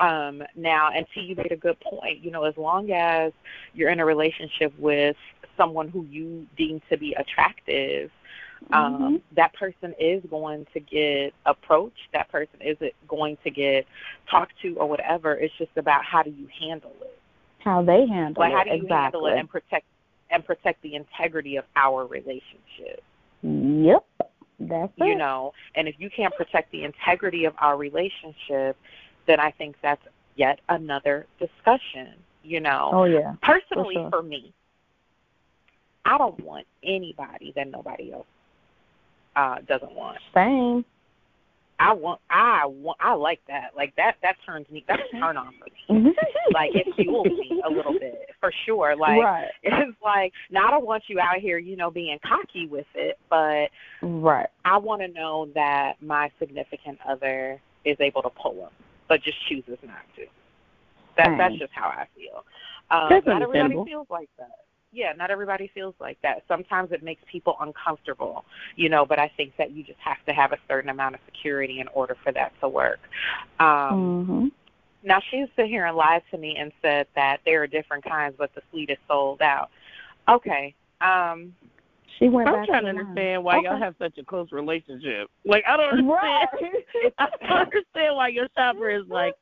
[0.00, 3.32] um now and T you made a good point you know as long as
[3.74, 5.16] you're in a relationship with
[5.58, 8.10] someone who you deem to be attractive
[8.72, 9.22] um Mhm.
[9.36, 12.76] that person is going to get approached that person is
[13.08, 13.86] going to get
[14.30, 17.18] talked to or whatever it's just about how do you handle it
[17.60, 18.98] How they handle like it how do you exactly.
[19.02, 19.86] handle it and protect
[20.30, 23.02] and protect the integrity of our relationship
[23.42, 24.04] Yep,
[24.60, 25.18] that's you it.
[25.18, 28.76] know and if you can't protect the integrity of our relationship
[29.26, 30.02] then i think that's
[30.36, 33.34] yet another discussion you know Oh yeah.
[33.42, 34.10] personally sure.
[34.10, 34.52] for me
[36.08, 38.26] i don't want anybody that nobody else
[39.36, 40.84] uh doesn't want Same.
[41.78, 45.36] i want i want i like that like that that turns me that's a turn
[45.36, 46.14] on for me
[46.52, 49.48] like it fuels me a little bit for sure like right.
[49.62, 53.18] it's like now i don't want you out here you know being cocky with it
[53.30, 53.68] but
[54.00, 54.48] Right.
[54.64, 58.70] I want to know that my significant other is able to pull them,
[59.08, 60.26] but just chooses not to.
[61.16, 62.44] That that's just how I feel.
[62.90, 64.67] Um, That's not everybody feels like that.
[64.92, 66.44] Yeah, not everybody feels like that.
[66.48, 68.44] Sometimes it makes people uncomfortable,
[68.76, 69.04] you know.
[69.04, 71.88] But I think that you just have to have a certain amount of security in
[71.88, 73.00] order for that to work.
[73.60, 74.52] Um, mhm.
[75.04, 78.34] now she sit here and lied to me and said that there are different kinds,
[78.38, 79.68] but the sweet is sold out.
[80.28, 80.74] Okay.
[81.00, 81.54] Um,
[82.18, 82.48] She went.
[82.48, 83.06] I'm back trying to to line.
[83.06, 85.28] understand why y'all have such a close relationship.
[85.44, 86.08] Like I don't understand.
[86.08, 87.12] Right.
[87.18, 89.34] I don't understand why your shopper is like,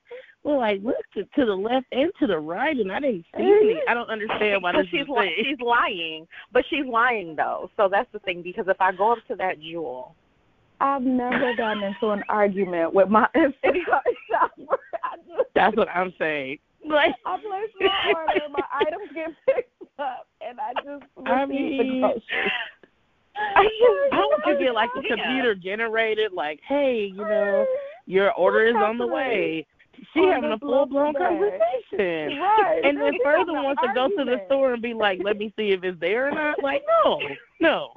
[0.47, 3.43] well, I looked to, to the left and to the right, and I didn't see
[3.43, 3.81] any.
[3.89, 7.69] I don't understand why this she's is li- she's lying, but she's lying though.
[7.77, 8.43] So that's the thing.
[8.43, 10.15] Because if I go up to that Jewel,
[10.81, 14.79] I've never gotten into an argument with my Instacart shopper.
[15.03, 16.59] I just That's what I'm saying.
[16.89, 21.47] Like, I place my order, my items get picked up, and I just receive I
[21.47, 22.23] the mean, groceries.
[23.35, 26.33] I just How would you don't get like a computer generated?
[26.33, 27.67] Like, hey, you know,
[28.07, 29.67] your order is on the way.
[30.17, 32.39] She having a full blown conversation.
[32.41, 32.81] Right.
[32.85, 35.71] And then further wants to go to the store and be like, let me see
[35.73, 36.63] if it's there or not.
[36.63, 37.21] Like, no,
[37.61, 37.93] no.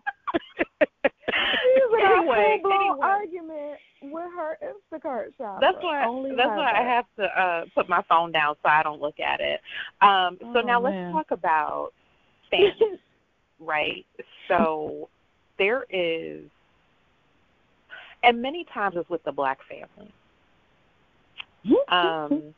[0.71, 2.97] She's Anyway, a full blown anyway.
[3.01, 5.58] argument with her Instacart shopper.
[5.62, 6.05] That's why.
[6.05, 9.19] Only that's why I have to uh put my phone down so I don't look
[9.19, 9.60] at it.
[10.01, 10.38] Um.
[10.53, 11.91] So Oh, now let's talk about
[12.51, 12.99] family,
[13.60, 14.05] right?
[14.47, 15.10] So
[15.58, 16.43] there is,
[18.23, 20.12] and many times it's with the black family.
[21.89, 22.53] Um,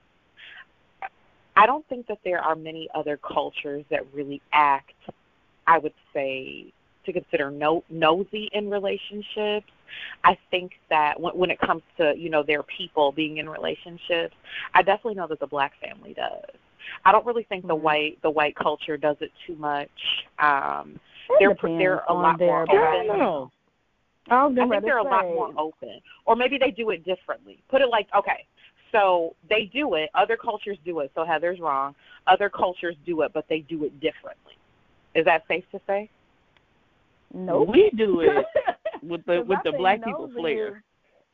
[1.56, 4.94] I don't think that there are many other cultures that really act,
[5.68, 6.74] I would say,
[7.06, 9.68] to consider no, nosy in relationships.
[10.24, 14.36] I think that when, when it comes to you know their people being in relationships,
[14.74, 16.56] I definitely know that the black family does.
[17.06, 19.90] I don't really think the white the white culture does it too much.
[20.40, 21.00] Um,
[21.40, 23.20] they're they're a lot more I don't open.
[23.20, 23.52] know.
[24.30, 27.04] I was I getting think they're a lot more open, or maybe they do it
[27.04, 27.58] differently.
[27.70, 28.46] Put it like, okay,
[28.92, 30.10] so they do it.
[30.14, 31.12] Other cultures do it.
[31.16, 31.96] So Heather's wrong.
[32.28, 34.54] Other cultures do it, but they do it differently.
[35.16, 36.10] Is that safe to say?
[37.34, 37.70] Nope.
[37.70, 38.46] We do it
[39.04, 40.84] with the with I the black people nosy flair.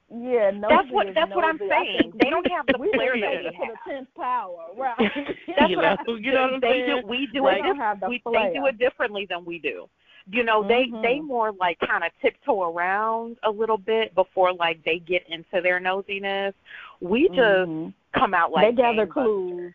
[0.09, 1.97] Yeah, nosy That's what that's what I'm saying.
[2.11, 3.75] think They don't have the we flair just that we to have.
[3.85, 4.95] the tenth power, right?
[4.99, 7.01] That's you what know, I'm- you know what I'm they saying?
[7.01, 7.07] do.
[7.07, 7.63] We do Like- it.
[7.63, 9.89] don't have the we, they do it differently than we do.
[10.29, 11.01] You know, they Mhm.
[11.01, 15.61] they more like kind of tiptoe around a little bit before like they get into
[15.61, 16.53] their nosiness.
[17.01, 17.93] We just Mhm.
[18.13, 19.73] come out like they gather clues,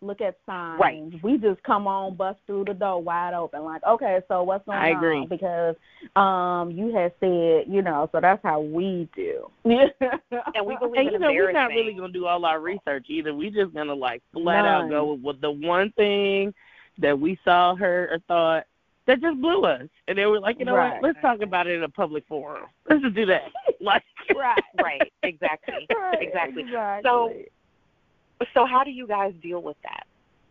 [0.00, 0.80] look at signs.
[0.80, 1.22] Right.
[1.22, 4.78] We just come on, bust through the door wide open, like, okay, so what's going
[4.78, 4.96] I on?
[4.96, 5.26] agree.
[5.26, 5.76] Because
[6.16, 9.50] um you had said, you know, so that's how we do.
[9.64, 13.06] And we believe And in you know, we're not really gonna do all our research
[13.08, 13.34] either.
[13.34, 16.54] We're just gonna like flat out go with, with the one thing
[16.98, 18.64] that we saw, heard, or thought
[19.08, 20.94] that just blew us, and they we're like, you know Right.
[20.94, 21.02] what?
[21.02, 22.66] Let's talk about it in a public forum.
[22.88, 23.42] Let's just do that.
[23.80, 24.02] Like,
[24.36, 24.60] right.
[24.82, 25.86] right, exactly.
[25.96, 26.62] Right, Exactly.
[26.64, 27.08] exactly.
[27.08, 27.32] So-
[28.54, 30.04] So how do you guys deal with that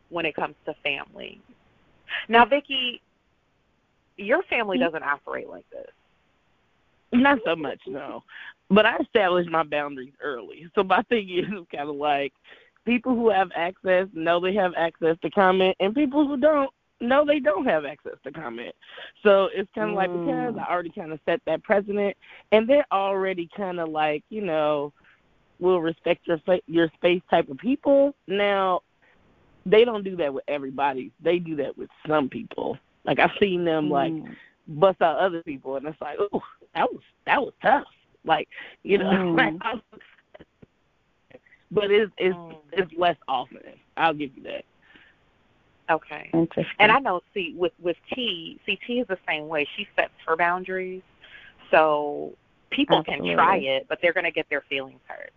[0.09, 1.39] when it comes to family?
[2.29, 3.01] Now, Vicky,
[4.17, 5.87] your family doesn't operate like this.
[7.13, 8.23] Not so much, no.
[8.69, 10.69] But I established my boundaries early.
[10.75, 12.33] So my thing is kind of like
[12.85, 17.25] people who have access know they have access to comment, and people who don't know
[17.25, 18.73] they don't have access to comment.
[19.23, 20.25] So it's kind of like Mm.
[20.25, 22.15] because I already kind of set that precedent,
[22.51, 24.91] and they're already kind of like you know
[25.59, 28.13] will respect your your space type of people.
[28.27, 28.81] Now
[29.65, 31.11] they don't do that with everybody.
[31.21, 32.77] They do that with some people.
[33.03, 34.35] Like I've seen them like Mm.
[34.67, 36.41] bust out other people, and it's like, oh,
[36.75, 37.87] that was that was tough.
[38.23, 38.47] Like
[38.83, 39.37] you know, Mm.
[39.37, 40.01] like, was-
[41.71, 42.55] but it's it's Mm.
[42.71, 43.61] it's less often.
[43.97, 44.63] I'll give you that.
[45.89, 46.29] Okay.
[46.33, 46.75] Interesting.
[46.79, 49.67] And I know, see, with with T, see, T is the same way.
[49.77, 51.01] She sets her boundaries,
[51.71, 52.33] so
[52.69, 55.31] people can try it, but they're going to get their feelings hurt.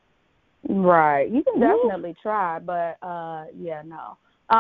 [0.68, 1.30] Right.
[1.30, 1.82] You can Ooh.
[1.82, 4.16] definitely try, but uh yeah, no.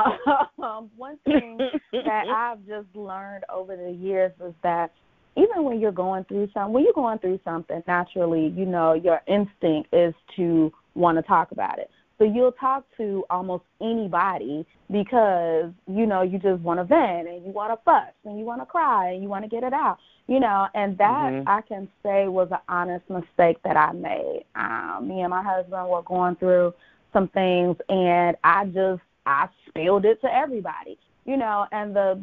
[0.62, 1.58] Um, one thing
[1.92, 4.92] that I've just learned over the years is that
[5.36, 9.20] even when you're going through something, when you're going through something, naturally, you know, your
[9.26, 11.90] instinct is to want to talk about it.
[12.20, 17.46] So you'll talk to almost anybody because, you know, you just want to vent and
[17.46, 19.72] you want to fuss and you want to cry and you want to get it
[19.72, 21.44] out, you know, and that Mhm.
[21.46, 24.44] I can say was an honest mistake that I made.
[24.54, 26.74] Um, me and my husband were going through
[27.14, 30.98] some things and I just I spilled it to everybody.
[31.24, 32.20] You know, and the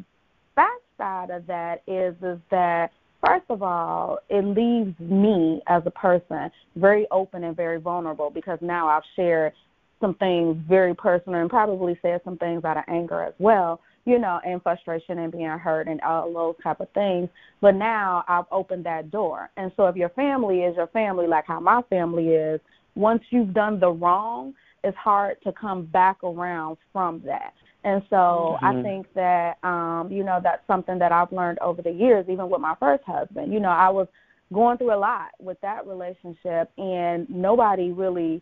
[0.56, 2.92] backside of that is is that
[3.26, 8.62] first of all, it leaves me as a person very open and very vulnerable because
[8.62, 9.54] now I've shared
[10.00, 14.20] some things very personal and probably said some things out of anger as well, you
[14.20, 17.30] know, and frustration and being hurt and all those type of things.
[17.62, 19.50] But now I've opened that door.
[19.58, 22.62] And so if your family is your family like how my family is,
[22.96, 27.54] once you've done the wrong, it's hard to come back around from that.
[27.84, 28.84] And so I Mhm.
[28.84, 32.62] think that um, you know, that's something that I've learned over the years, even with
[32.62, 33.54] my first husband.
[33.54, 34.08] You know, I was
[34.54, 38.42] going through a lot with that relationship and nobody really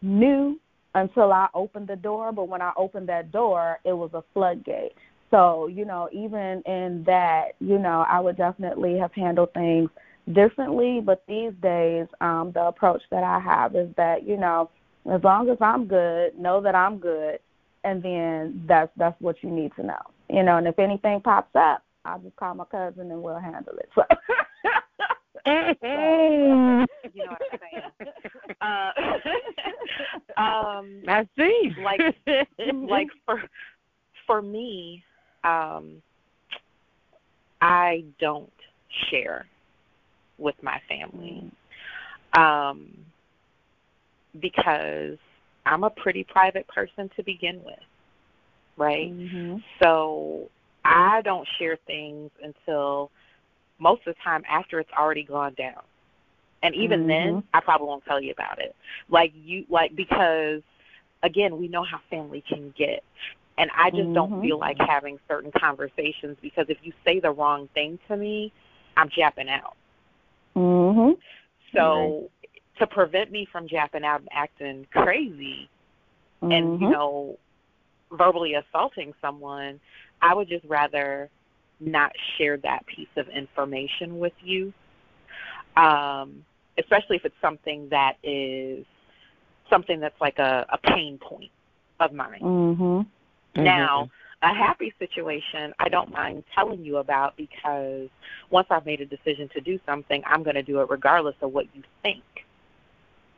[0.00, 0.58] knew
[0.94, 4.92] until I opened the door, but when I opened that door, it was a floodgate.
[5.30, 9.88] So, you know, even in that, you know, I would definitely have handled things
[10.34, 11.00] differently.
[11.04, 14.70] But these days, um, the approach that I have is that, you know,
[15.12, 17.38] as long as I'm good, know that I'm good,
[17.84, 20.02] and then that's that's what you need to know.
[20.28, 23.74] You know, and if anything pops up, I'll just call my cousin and we'll handle
[23.78, 23.88] it.
[23.94, 24.02] So.
[25.46, 27.82] you know what I'm saying?
[28.60, 28.92] Uh,
[30.40, 31.74] um, I see.
[31.82, 32.00] like,
[32.88, 33.42] like for
[34.26, 35.02] for me,
[35.42, 36.00] um,
[37.60, 38.52] I don't
[39.10, 39.46] share
[40.38, 41.50] with my family
[42.34, 42.88] um,
[44.40, 45.18] because
[45.66, 47.74] I'm a pretty private person to begin with,
[48.76, 49.12] right?
[49.12, 49.56] Mm-hmm.
[49.82, 50.50] So
[50.84, 53.10] I don't share things until
[53.78, 55.82] most of the time after it's already gone down.
[56.62, 57.08] And even Mm-hmm.
[57.08, 58.74] then, I probably won't tell you about it.
[59.08, 60.62] Like you like because
[61.22, 63.02] again, we know how family can get.
[63.58, 64.42] And I just don't Mhm.
[64.42, 68.52] feel like having certain conversations because if you say the wrong thing to me,
[68.96, 69.76] I'm japping out.
[70.56, 71.16] Mhm.
[71.74, 72.30] So
[72.78, 75.68] to prevent me from japping out and acting crazy
[76.50, 76.90] and you Mhm.
[76.90, 77.38] know
[78.12, 79.80] verbally assaulting someone,
[80.20, 81.30] I would just rather
[81.84, 84.72] not share that piece of information with you.
[85.76, 86.44] Um,
[86.78, 88.84] especially if it's something that is
[89.68, 91.50] something that's like a, a pain point
[92.00, 92.40] of mine.
[92.42, 93.06] Mhm.
[93.56, 94.10] Now,
[94.42, 98.08] a happy situation I don't mind telling you about because
[98.50, 101.52] once I've made a decision to do something, I'm going to do it regardless of
[101.52, 102.24] what you think.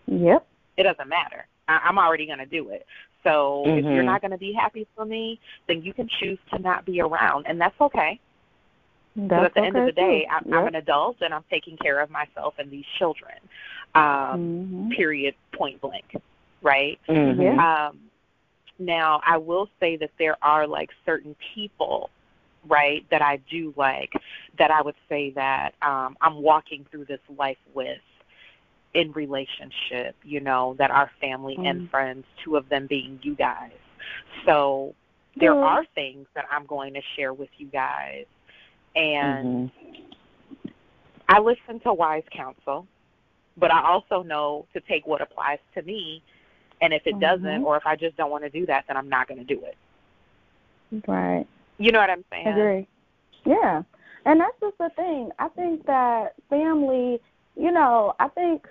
[0.06, 0.46] Yep.
[0.76, 1.46] It doesn't matter.
[1.68, 2.86] I, I'm already going to do it.
[3.22, 4.06] So if you're Mhm.
[4.06, 7.46] not going to be happy for me, then you can choose to not be around,
[7.46, 8.20] and that's okay.
[9.16, 10.26] That's at the end of the day.
[10.30, 10.54] I'm, Yep.
[10.54, 13.34] I'm an adult and I'm taking care of myself and these children.
[13.94, 14.90] Um, Mhm.
[14.90, 15.34] Period.
[15.52, 16.16] Point blank.
[16.62, 16.98] Right.
[17.08, 17.58] Mhm.
[17.58, 18.10] Um,
[18.78, 22.10] now, I will say that there are like certain people,
[22.66, 24.12] right, that I do like,
[24.58, 28.00] that I would say that um, I'm walking through this life with
[28.94, 31.90] in relationship, you know, that are family and Mhm.
[31.90, 33.72] friends, two of them being you guys.
[34.44, 34.94] So
[35.36, 38.26] there are things that I'm going to share with you guys.
[38.96, 39.72] And Mhm.
[41.28, 42.86] I listen to wise counsel,
[43.56, 46.22] but I also know to take what applies to me.
[46.80, 47.64] And if it doesn't, Mhm.
[47.64, 49.60] or if I just don't want to do that, then I'm not going to do
[49.64, 49.76] it.
[51.08, 51.46] Right.
[51.78, 52.48] You know what I'm saying?
[52.48, 52.86] I Agree.
[53.44, 53.82] Yeah.
[54.26, 55.30] And that's just the thing.
[55.38, 57.20] I think that family,
[57.56, 58.66] you know, I think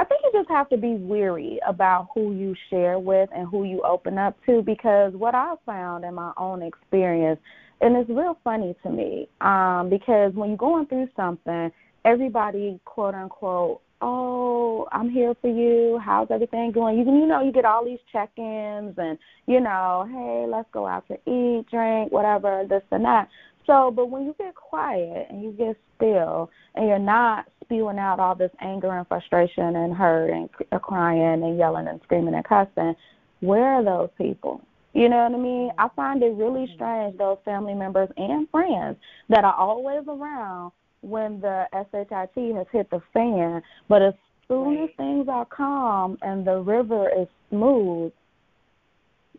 [0.00, 3.62] I think you just have to be weary about who you share with and who
[3.62, 7.40] you open up to because what I found in my own experience
[7.80, 11.70] and it's real funny to me, um, because when you're going through something,
[12.04, 15.98] everybody quote unquote, Oh, I'm here for you.
[16.04, 16.98] How's everything going?
[16.98, 20.86] You you know, you get all these check ins and, you know, hey, let's go
[20.86, 23.28] out to eat, drink, whatever, this and that.
[23.66, 28.20] So, but when you get quiet and you get still and you're not spewing out
[28.20, 30.50] all this anger and frustration and hurt and
[30.82, 32.94] crying and yelling and screaming and cussing,
[33.40, 34.60] where are those people?
[34.94, 35.70] You know what I mean?
[35.76, 35.96] I mm-hmm.
[35.96, 36.74] find it really mm-hmm.
[36.74, 38.96] strange those family members and friends
[39.28, 42.28] that are always around when the SHIT has
[42.72, 44.14] hit the fan, but as
[44.48, 48.10] soon as things are calm and the river is smooth,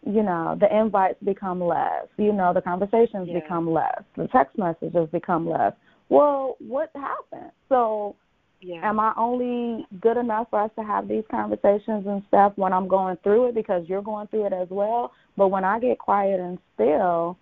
[0.06, 2.06] you know, the invites become less.
[2.18, 3.40] You know, the conversations Yeah.
[3.40, 4.04] become less.
[4.16, 5.74] The text messages become less.
[6.10, 7.52] Well, what happened?
[7.70, 8.16] So,
[8.62, 8.88] Yeah.
[8.88, 12.88] am I only good enough for us to have these conversations and stuff when I'm
[12.88, 15.12] going through it because you're going through it as well?
[15.38, 17.38] But when I get quiet and still,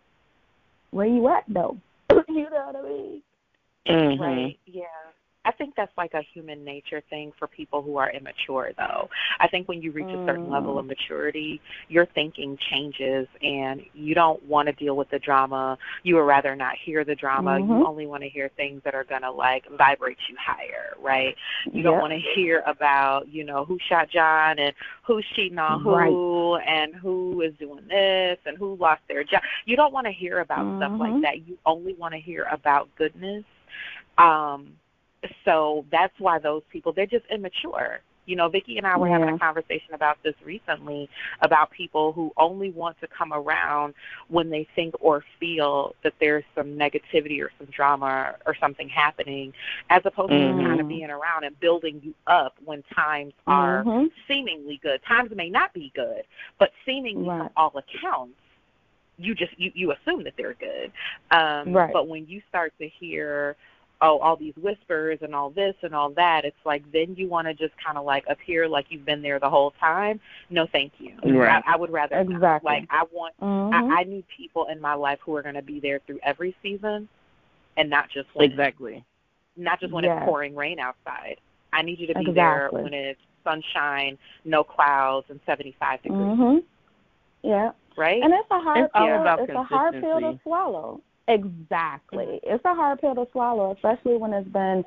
[0.91, 1.77] where you at though?
[2.27, 3.21] you know what I mean?
[3.87, 4.19] Mhm.
[4.19, 4.59] Right.
[4.65, 4.83] Yeah.
[5.45, 9.09] I think that's like a human nature thing for people who are immature, though.
[9.39, 14.15] I think when you reach a certain level of maturity, your thinking changes and you
[14.15, 15.77] don't want to deal with the drama.
[16.03, 17.59] You would rather not hear the drama.
[17.59, 17.67] Mhm.
[17.67, 21.35] You only want to hear things that are going to like vibrate you higher, right?
[21.71, 25.81] You don't want to hear about, you know, who shot John and who's cheating on
[25.81, 29.41] who and who is doing this and who lost their job.
[29.65, 31.21] You don't want to hear about stuff like Mhm.
[31.21, 31.47] that.
[31.47, 33.43] You only want to hear about goodness.
[34.17, 34.77] Um
[35.45, 38.01] so that's why those people they're just immature.
[38.25, 41.09] You know, Vicki and I were having a conversation about this recently
[41.41, 43.93] about people who only want to come around
[44.29, 49.53] when they think or feel that there's some negativity or some drama or something happening,
[49.89, 50.89] as opposed to kind of Mhm.
[50.89, 54.09] being around and building you up when times are Mhm.
[54.25, 55.03] seemingly good.
[55.03, 56.23] Times may not be good,
[56.59, 58.39] but seemingly from all accounts,
[59.17, 60.91] you just you you assume that they're good.
[61.31, 61.91] Um, Right.
[61.93, 63.55] But when you start to hear,
[64.03, 67.47] oh, all these whispers and all this and all that, it's like then you want
[67.47, 70.19] to just kind of like appear like you've been there the whole time.
[70.49, 71.13] No, thank you.
[71.25, 71.63] Right.
[71.65, 72.35] I, I would rather not.
[72.35, 72.69] Exactly.
[72.71, 73.33] like I want.
[73.41, 73.73] Mhm.
[73.91, 76.55] I, I need people in my life who are going to be there through every
[76.61, 77.07] season,
[77.77, 79.03] and not just when Exactly.
[79.55, 80.17] not just when Yes.
[80.19, 81.37] it's pouring rain outside.
[81.71, 82.35] I need you to be Exactly.
[82.35, 86.19] there when it's sunshine, no clouds, and 75 degrees.
[86.21, 86.63] Mhm.
[87.41, 87.71] Yeah.
[87.97, 88.21] Right?
[88.21, 89.21] And it's a hard It's all pill.
[89.21, 91.01] about It's a hard pill to swallow.
[91.27, 92.25] Exactly.
[92.43, 92.53] Mm-hmm.
[92.55, 94.83] It's a hard pill to swallow, especially when it's been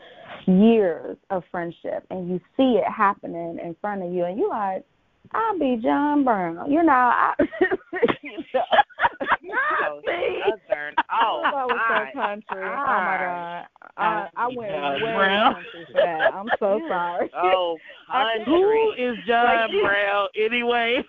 [0.46, 4.84] years of friendship and you see it happening in front of you and you like,
[5.32, 6.70] I'll be John Brown.
[6.70, 7.34] You know, I
[8.22, 8.42] you know.
[8.52, 8.60] so
[10.00, 10.94] southern.
[11.12, 12.64] Oh, that was my so country.
[12.64, 13.66] Oh my god.
[13.96, 15.54] I I went John way Brown.
[15.54, 16.34] country for that.
[16.34, 17.30] I'm so sorry.
[17.34, 17.76] Oh,
[18.08, 19.04] I- Who country.
[19.04, 21.02] is John Like- Brown anyway?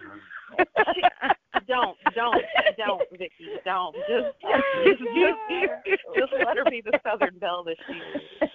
[1.67, 2.43] don't, don't,
[2.77, 3.31] don't, Vicky,
[3.65, 3.95] don't.
[3.95, 4.35] Just,
[4.85, 8.49] just, just, just let her be the Southern Belle that she is.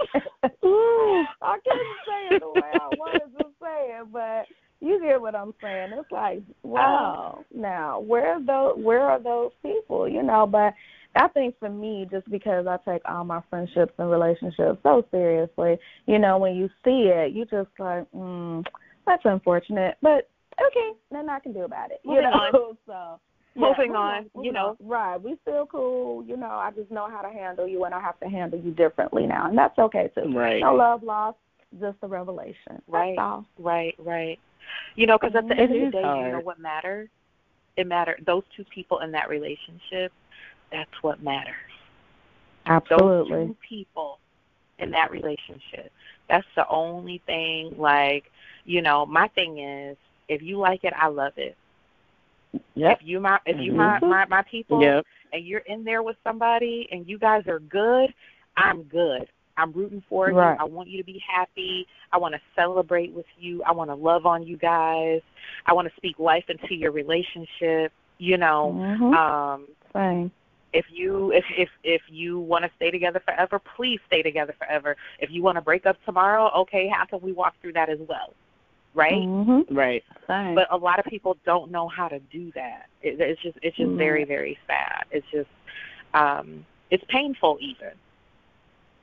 [0.64, 4.46] Ooh, I can't say it the way I wanted to say it, but
[4.80, 5.90] you get what I'm saying.
[5.92, 7.44] It's like, wow.
[7.54, 8.82] Now, where are those?
[8.82, 10.08] Where are those people?
[10.08, 10.74] You know, but
[11.14, 15.78] I think for me, just because I take all my friendships and relationships so seriously,
[16.06, 18.64] you know, when you see it, you just like, mm,
[19.06, 20.28] that's unfortunate, but
[20.60, 22.00] okay, nothing I can do about it.
[22.04, 22.30] You Moving know,
[22.70, 22.76] on.
[22.86, 23.20] so.
[23.54, 24.78] Moving yeah, on, you know.
[24.80, 25.22] Right.
[25.22, 28.18] We still cool, you know, I just know how to handle you and I have
[28.20, 29.46] to handle you differently now.
[29.46, 30.32] And that's okay too.
[30.34, 30.62] Right.
[30.62, 31.36] No love lost,
[31.78, 32.80] just a revelation.
[32.88, 33.14] Right.
[33.14, 33.44] That's all.
[33.58, 34.38] Right, right.
[34.96, 37.10] You know, because at the It end of the day, you know what matters?
[37.76, 38.22] It matters.
[38.24, 40.12] Those two people in that relationship,
[40.70, 41.54] that's what matters.
[42.64, 43.36] Absolutely.
[43.36, 44.18] Those two people
[44.78, 45.92] in that relationship,
[46.28, 47.74] that's the only thing.
[47.76, 48.30] Like,
[48.64, 49.96] you know, my thing is,
[50.32, 51.56] if you like it, I love it.
[52.74, 52.98] Yep.
[53.00, 53.76] If you my if you Mhm.
[53.76, 55.06] my, my my people Yep.
[55.32, 58.12] and you're in there with somebody and you guys are good,
[58.56, 59.28] I'm good.
[59.56, 60.38] I'm rooting for you.
[60.38, 61.86] I want you to be happy.
[62.12, 63.62] I want to celebrate with you.
[63.64, 65.20] I want to love on you guys.
[65.66, 67.92] I want to speak life into your relationship.
[68.18, 69.14] You know, Mhm.
[69.14, 70.30] um, Same.
[70.72, 74.96] if you if if if you want to stay together forever, please stay together forever.
[75.18, 77.98] If you want to break up tomorrow, okay, how can we walk through that as
[78.08, 78.32] well?
[78.94, 79.14] Right?
[79.14, 79.64] Mhm.
[79.70, 80.04] Right.
[80.28, 80.54] Same.
[80.54, 82.86] but a lot of people don't know how to do that.
[83.02, 83.96] It, it's just it's just Mm.
[83.96, 85.04] very very sad.
[85.10, 85.48] It's just
[86.14, 87.92] um it's painful even.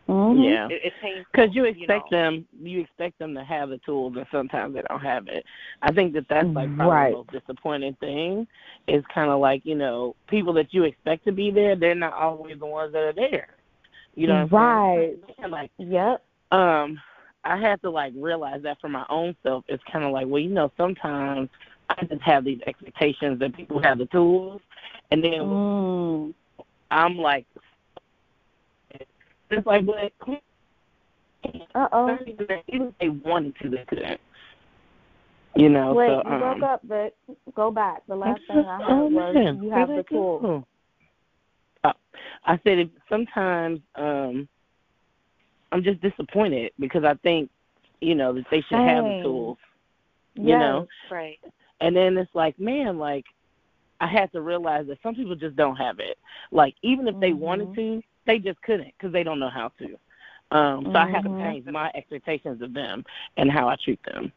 [0.07, 0.43] Mhm.
[0.43, 0.67] Yeah.
[0.69, 2.17] It, it's painful Because you expect know.
[2.17, 5.43] them, you expect them to have the tools, and sometimes they don't have it.
[5.81, 7.11] I think that that's like probably Right.
[7.11, 8.47] the most disappointing thing.
[8.87, 12.13] Is kind of like you know people that you expect to be there, they're not
[12.13, 13.49] always the ones that are there.
[14.15, 15.51] You know, what I'm saying?
[15.51, 16.23] Like Yep.
[16.51, 16.99] um,
[17.43, 19.63] I had to like realize that for my own self.
[19.67, 21.49] It's kind of like, well, you know, sometimes
[21.89, 24.61] I just have these expectations that people have the tools,
[25.11, 26.33] and then Mm.
[26.91, 27.45] I'm like,
[29.49, 30.11] it's like, but
[31.75, 32.17] Uh oh.
[32.67, 34.19] even they wanted to, they couldn't.
[35.55, 37.15] You know, Wait, so you um, broke up, but
[37.55, 38.03] go back.
[38.07, 40.63] The last thing I oh, heard was man, you have the tools.
[41.83, 41.93] Uh,
[42.45, 44.47] I said it, sometimes um
[45.71, 47.49] I'm just disappointed because I think,
[48.01, 49.57] you know, that they should have the tools.
[50.35, 50.59] You Yes.
[50.59, 50.87] know?
[51.09, 51.39] right.
[51.81, 53.25] And then it's like, man, like
[53.99, 56.17] I had to realize that some people just don't have it.
[56.51, 57.39] Like even if they Mhm.
[57.39, 59.97] wanted to, they just couldn't because they don't know how to.
[60.51, 63.03] Um, so I had to change my expectations of them
[63.37, 64.31] and how I treat them.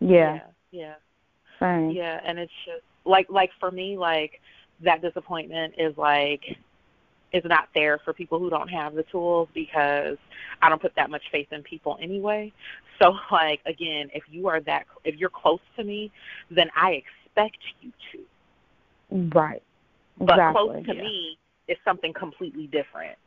[0.00, 0.40] Yeah.
[0.70, 0.94] Yeah.
[1.60, 1.90] Same.
[1.90, 4.40] Yeah, and it's just like like for me like
[4.82, 6.42] that disappointment is like
[7.36, 10.16] is not there for people who don't have the tools because
[10.62, 12.52] I don't put that much faith in people anyway.
[13.00, 16.10] So like again, if you are that if you're close to me,
[16.50, 19.38] then I expect you to.
[19.38, 19.62] Right.
[20.18, 20.64] But exactly.
[20.64, 21.02] close to yeah.
[21.02, 23.18] me is something completely different.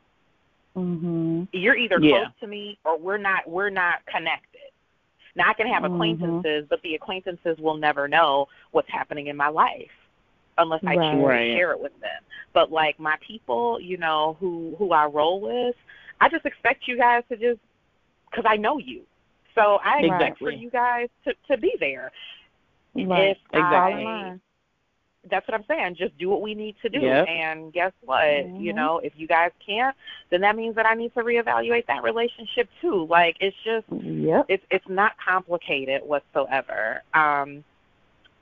[0.76, 1.48] Mhm.
[1.52, 2.24] You're either Yeah.
[2.24, 4.60] close to me or we're not we're not connected.
[5.36, 5.94] Now I can have Mhm.
[5.94, 9.90] acquaintances, but the acquaintances will never know what's happening in my life
[10.60, 11.10] unless I Right.
[11.10, 12.22] choose to share it with them.
[12.52, 15.76] But like my people, you know, who who I roll with,
[16.20, 17.60] I just expect you guys to just
[18.32, 19.02] cuz I know you.
[19.54, 22.12] So I expect for you guys to to be there.
[22.94, 23.30] Right.
[23.30, 24.06] If Exactly.
[24.06, 24.38] I
[25.28, 25.96] that's what I'm saying.
[25.96, 27.00] Just do what we need to do.
[27.00, 27.28] Yep.
[27.28, 28.26] And guess what?
[28.26, 28.74] You Mhm.
[28.74, 29.94] know, if you guys can't,
[30.30, 33.06] then that means that I need to reevaluate that relationship too.
[33.06, 34.46] Like it's just Yep.
[34.48, 37.02] it's it's not complicated whatsoever.
[37.14, 37.64] Um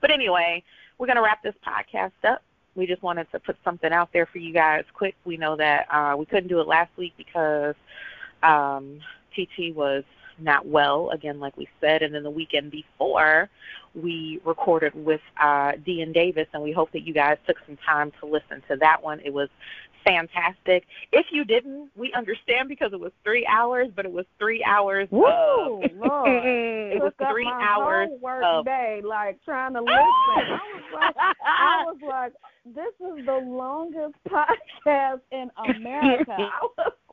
[0.00, 0.62] but anyway,
[0.98, 2.42] we're gonna wrap this podcast up.
[2.74, 5.14] We just wanted to put something out there for you guys quick.
[5.24, 7.74] We know that uh we couldn't do it last week because
[8.42, 9.00] um
[9.34, 10.04] TT was
[10.40, 13.48] not well again like we said and then the weekend before
[13.96, 18.12] we recorded with uh Dean Davis and we hope that you guys took some time
[18.20, 19.20] to listen to that one.
[19.24, 19.48] It was
[20.08, 20.84] fantastic.
[21.12, 25.08] If you didn't, we understand because it was three hours, but it was three hours.
[25.10, 26.28] Woo, of, Lord.
[26.44, 29.92] it was three my hours whole work of day, like trying to listen.
[29.96, 32.32] I was like, I was like,
[32.74, 36.36] this is the longest podcast in America.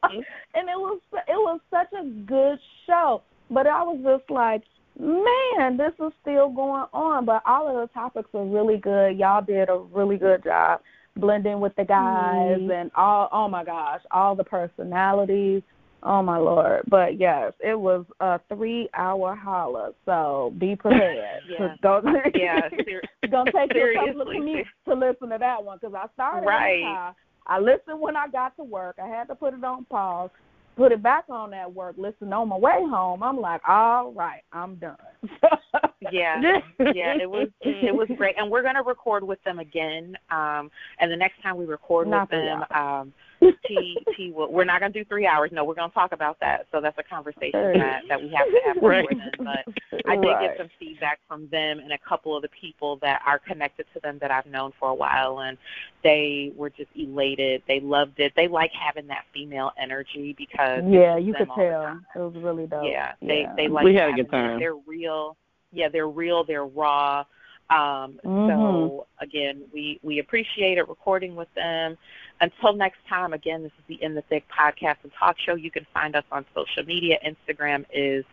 [0.04, 4.64] Like, and it was it was such a good show, but I was just like,
[5.00, 7.26] man, this is still going on.
[7.26, 9.18] But all of the topics were really good.
[9.18, 10.82] Y'all did a really good job
[11.16, 12.82] blending with the guys Mhm.
[12.82, 13.30] and all.
[13.32, 15.64] Oh my gosh, all the personalities.
[16.04, 16.84] Oh my lord!
[16.88, 19.94] But yes, it was a three-hour holla.
[20.06, 21.42] So be prepared.
[21.50, 21.76] Yeah.
[21.82, 22.02] Go,
[22.36, 24.64] yeah, ser- it's gonna take you a couple of Seriously.
[24.64, 26.84] commutes to listen to that one because I started Right.
[26.84, 27.16] car.
[27.48, 28.98] I listened when I got to work.
[29.02, 30.30] I had to put it on pause,
[30.76, 31.96] put it back on at work.
[31.98, 33.22] Listen on my way home.
[33.24, 34.98] I'm like, all right, I'm done.
[36.12, 36.42] yeah.
[36.94, 40.18] yeah, it was it was great, and we're gonna record with them again.
[40.30, 43.14] Um, and the next time we record Not with them, um,
[43.68, 44.52] T T will.
[44.52, 45.52] We're not gonna do three hours.
[45.54, 46.68] No, we're gonna talk about that.
[46.72, 47.78] So that's a conversation Right.
[47.78, 49.08] that that we have to have before Right.
[49.10, 49.32] then.
[49.38, 49.74] But
[50.08, 50.48] I did Right.
[50.48, 54.00] get some feedback from them and a couple of the people that are connected to
[54.00, 55.58] them that I've known for a while, and
[56.04, 57.62] they were just elated.
[57.68, 58.34] They loved it.
[58.36, 62.00] They like having that female energy because Yeah, you could tell.
[62.16, 62.86] It was really dope.
[62.86, 63.54] Yeah, they Yeah.
[63.56, 64.60] they like We had a good time.
[64.60, 65.38] They're real.
[65.72, 66.44] Yeah, they're real.
[66.44, 67.26] They're raw.
[67.70, 68.48] Um, Mhm.
[68.48, 71.98] So again, we we appreciate it recording with them.
[72.42, 75.56] Until next time, again, this is the In the Thick podcast and talk show.
[75.56, 77.18] You can find us on social media.
[77.26, 78.24] Instagram is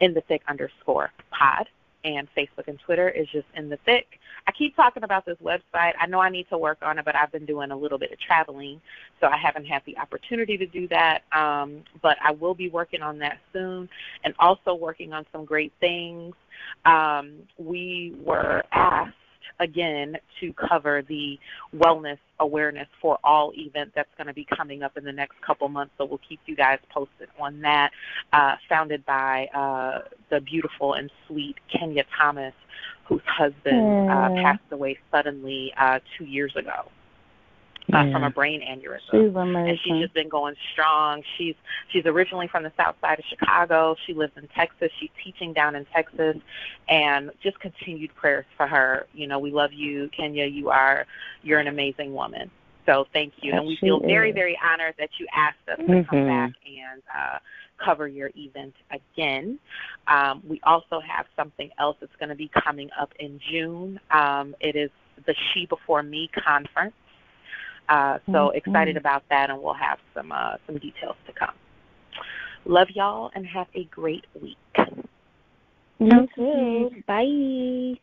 [0.00, 1.68] In the Thick underscore pod,
[2.04, 4.06] and Facebook and Twitter is just In the Thick.
[4.46, 5.92] I keep talking about this website.
[5.98, 8.12] I know I need to work on it, but I've been doing a little bit
[8.12, 8.80] of traveling,
[9.20, 11.22] so I haven't had the opportunity to do that.
[11.32, 13.88] Um, but I will be working on that soon,
[14.22, 16.34] and also working on some great things.
[16.84, 19.14] Um, we were asked
[19.60, 21.38] again to cover the
[21.74, 25.68] wellness awareness for all event that's going to be coming up in the next couple
[25.68, 25.92] months.
[25.98, 27.90] So we'll keep you guys posted on that.
[28.32, 32.54] Uh, founded by uh, the beautiful and sweet Kenya Thomas,
[33.04, 36.88] whose husband uh, passed away suddenly uh, two years ago
[37.94, 39.68] uh, from a brain aneurysm She's amazing.
[39.68, 41.22] and she's just been going strong.
[41.38, 41.54] She's
[41.92, 43.96] she's originally from the south side of Chicago.
[44.06, 44.90] She lives in Texas.
[45.00, 46.36] She's teaching down in Texas,
[46.88, 49.06] and just continued prayers for her.
[49.14, 50.46] You know, we love you, Kenya.
[50.46, 51.06] You are
[51.42, 52.50] you're an amazing woman.
[52.86, 54.34] So thank you, and we feel very is.
[54.34, 56.26] very honored that you asked us to come Mhm.
[56.28, 57.38] back and uh,
[57.78, 59.58] cover your event again.
[60.06, 63.98] Um, we also have something else that's going to be coming up in June.
[64.10, 64.90] Um, it is
[65.24, 66.94] the She Before Me conference.
[67.88, 68.56] Uh, so mm-hmm.
[68.56, 71.54] excited about that, and we'll have some uh, some details to come.
[72.64, 74.56] Love y'all, and have a great week.
[76.00, 77.02] Okay.
[77.06, 78.00] Bye.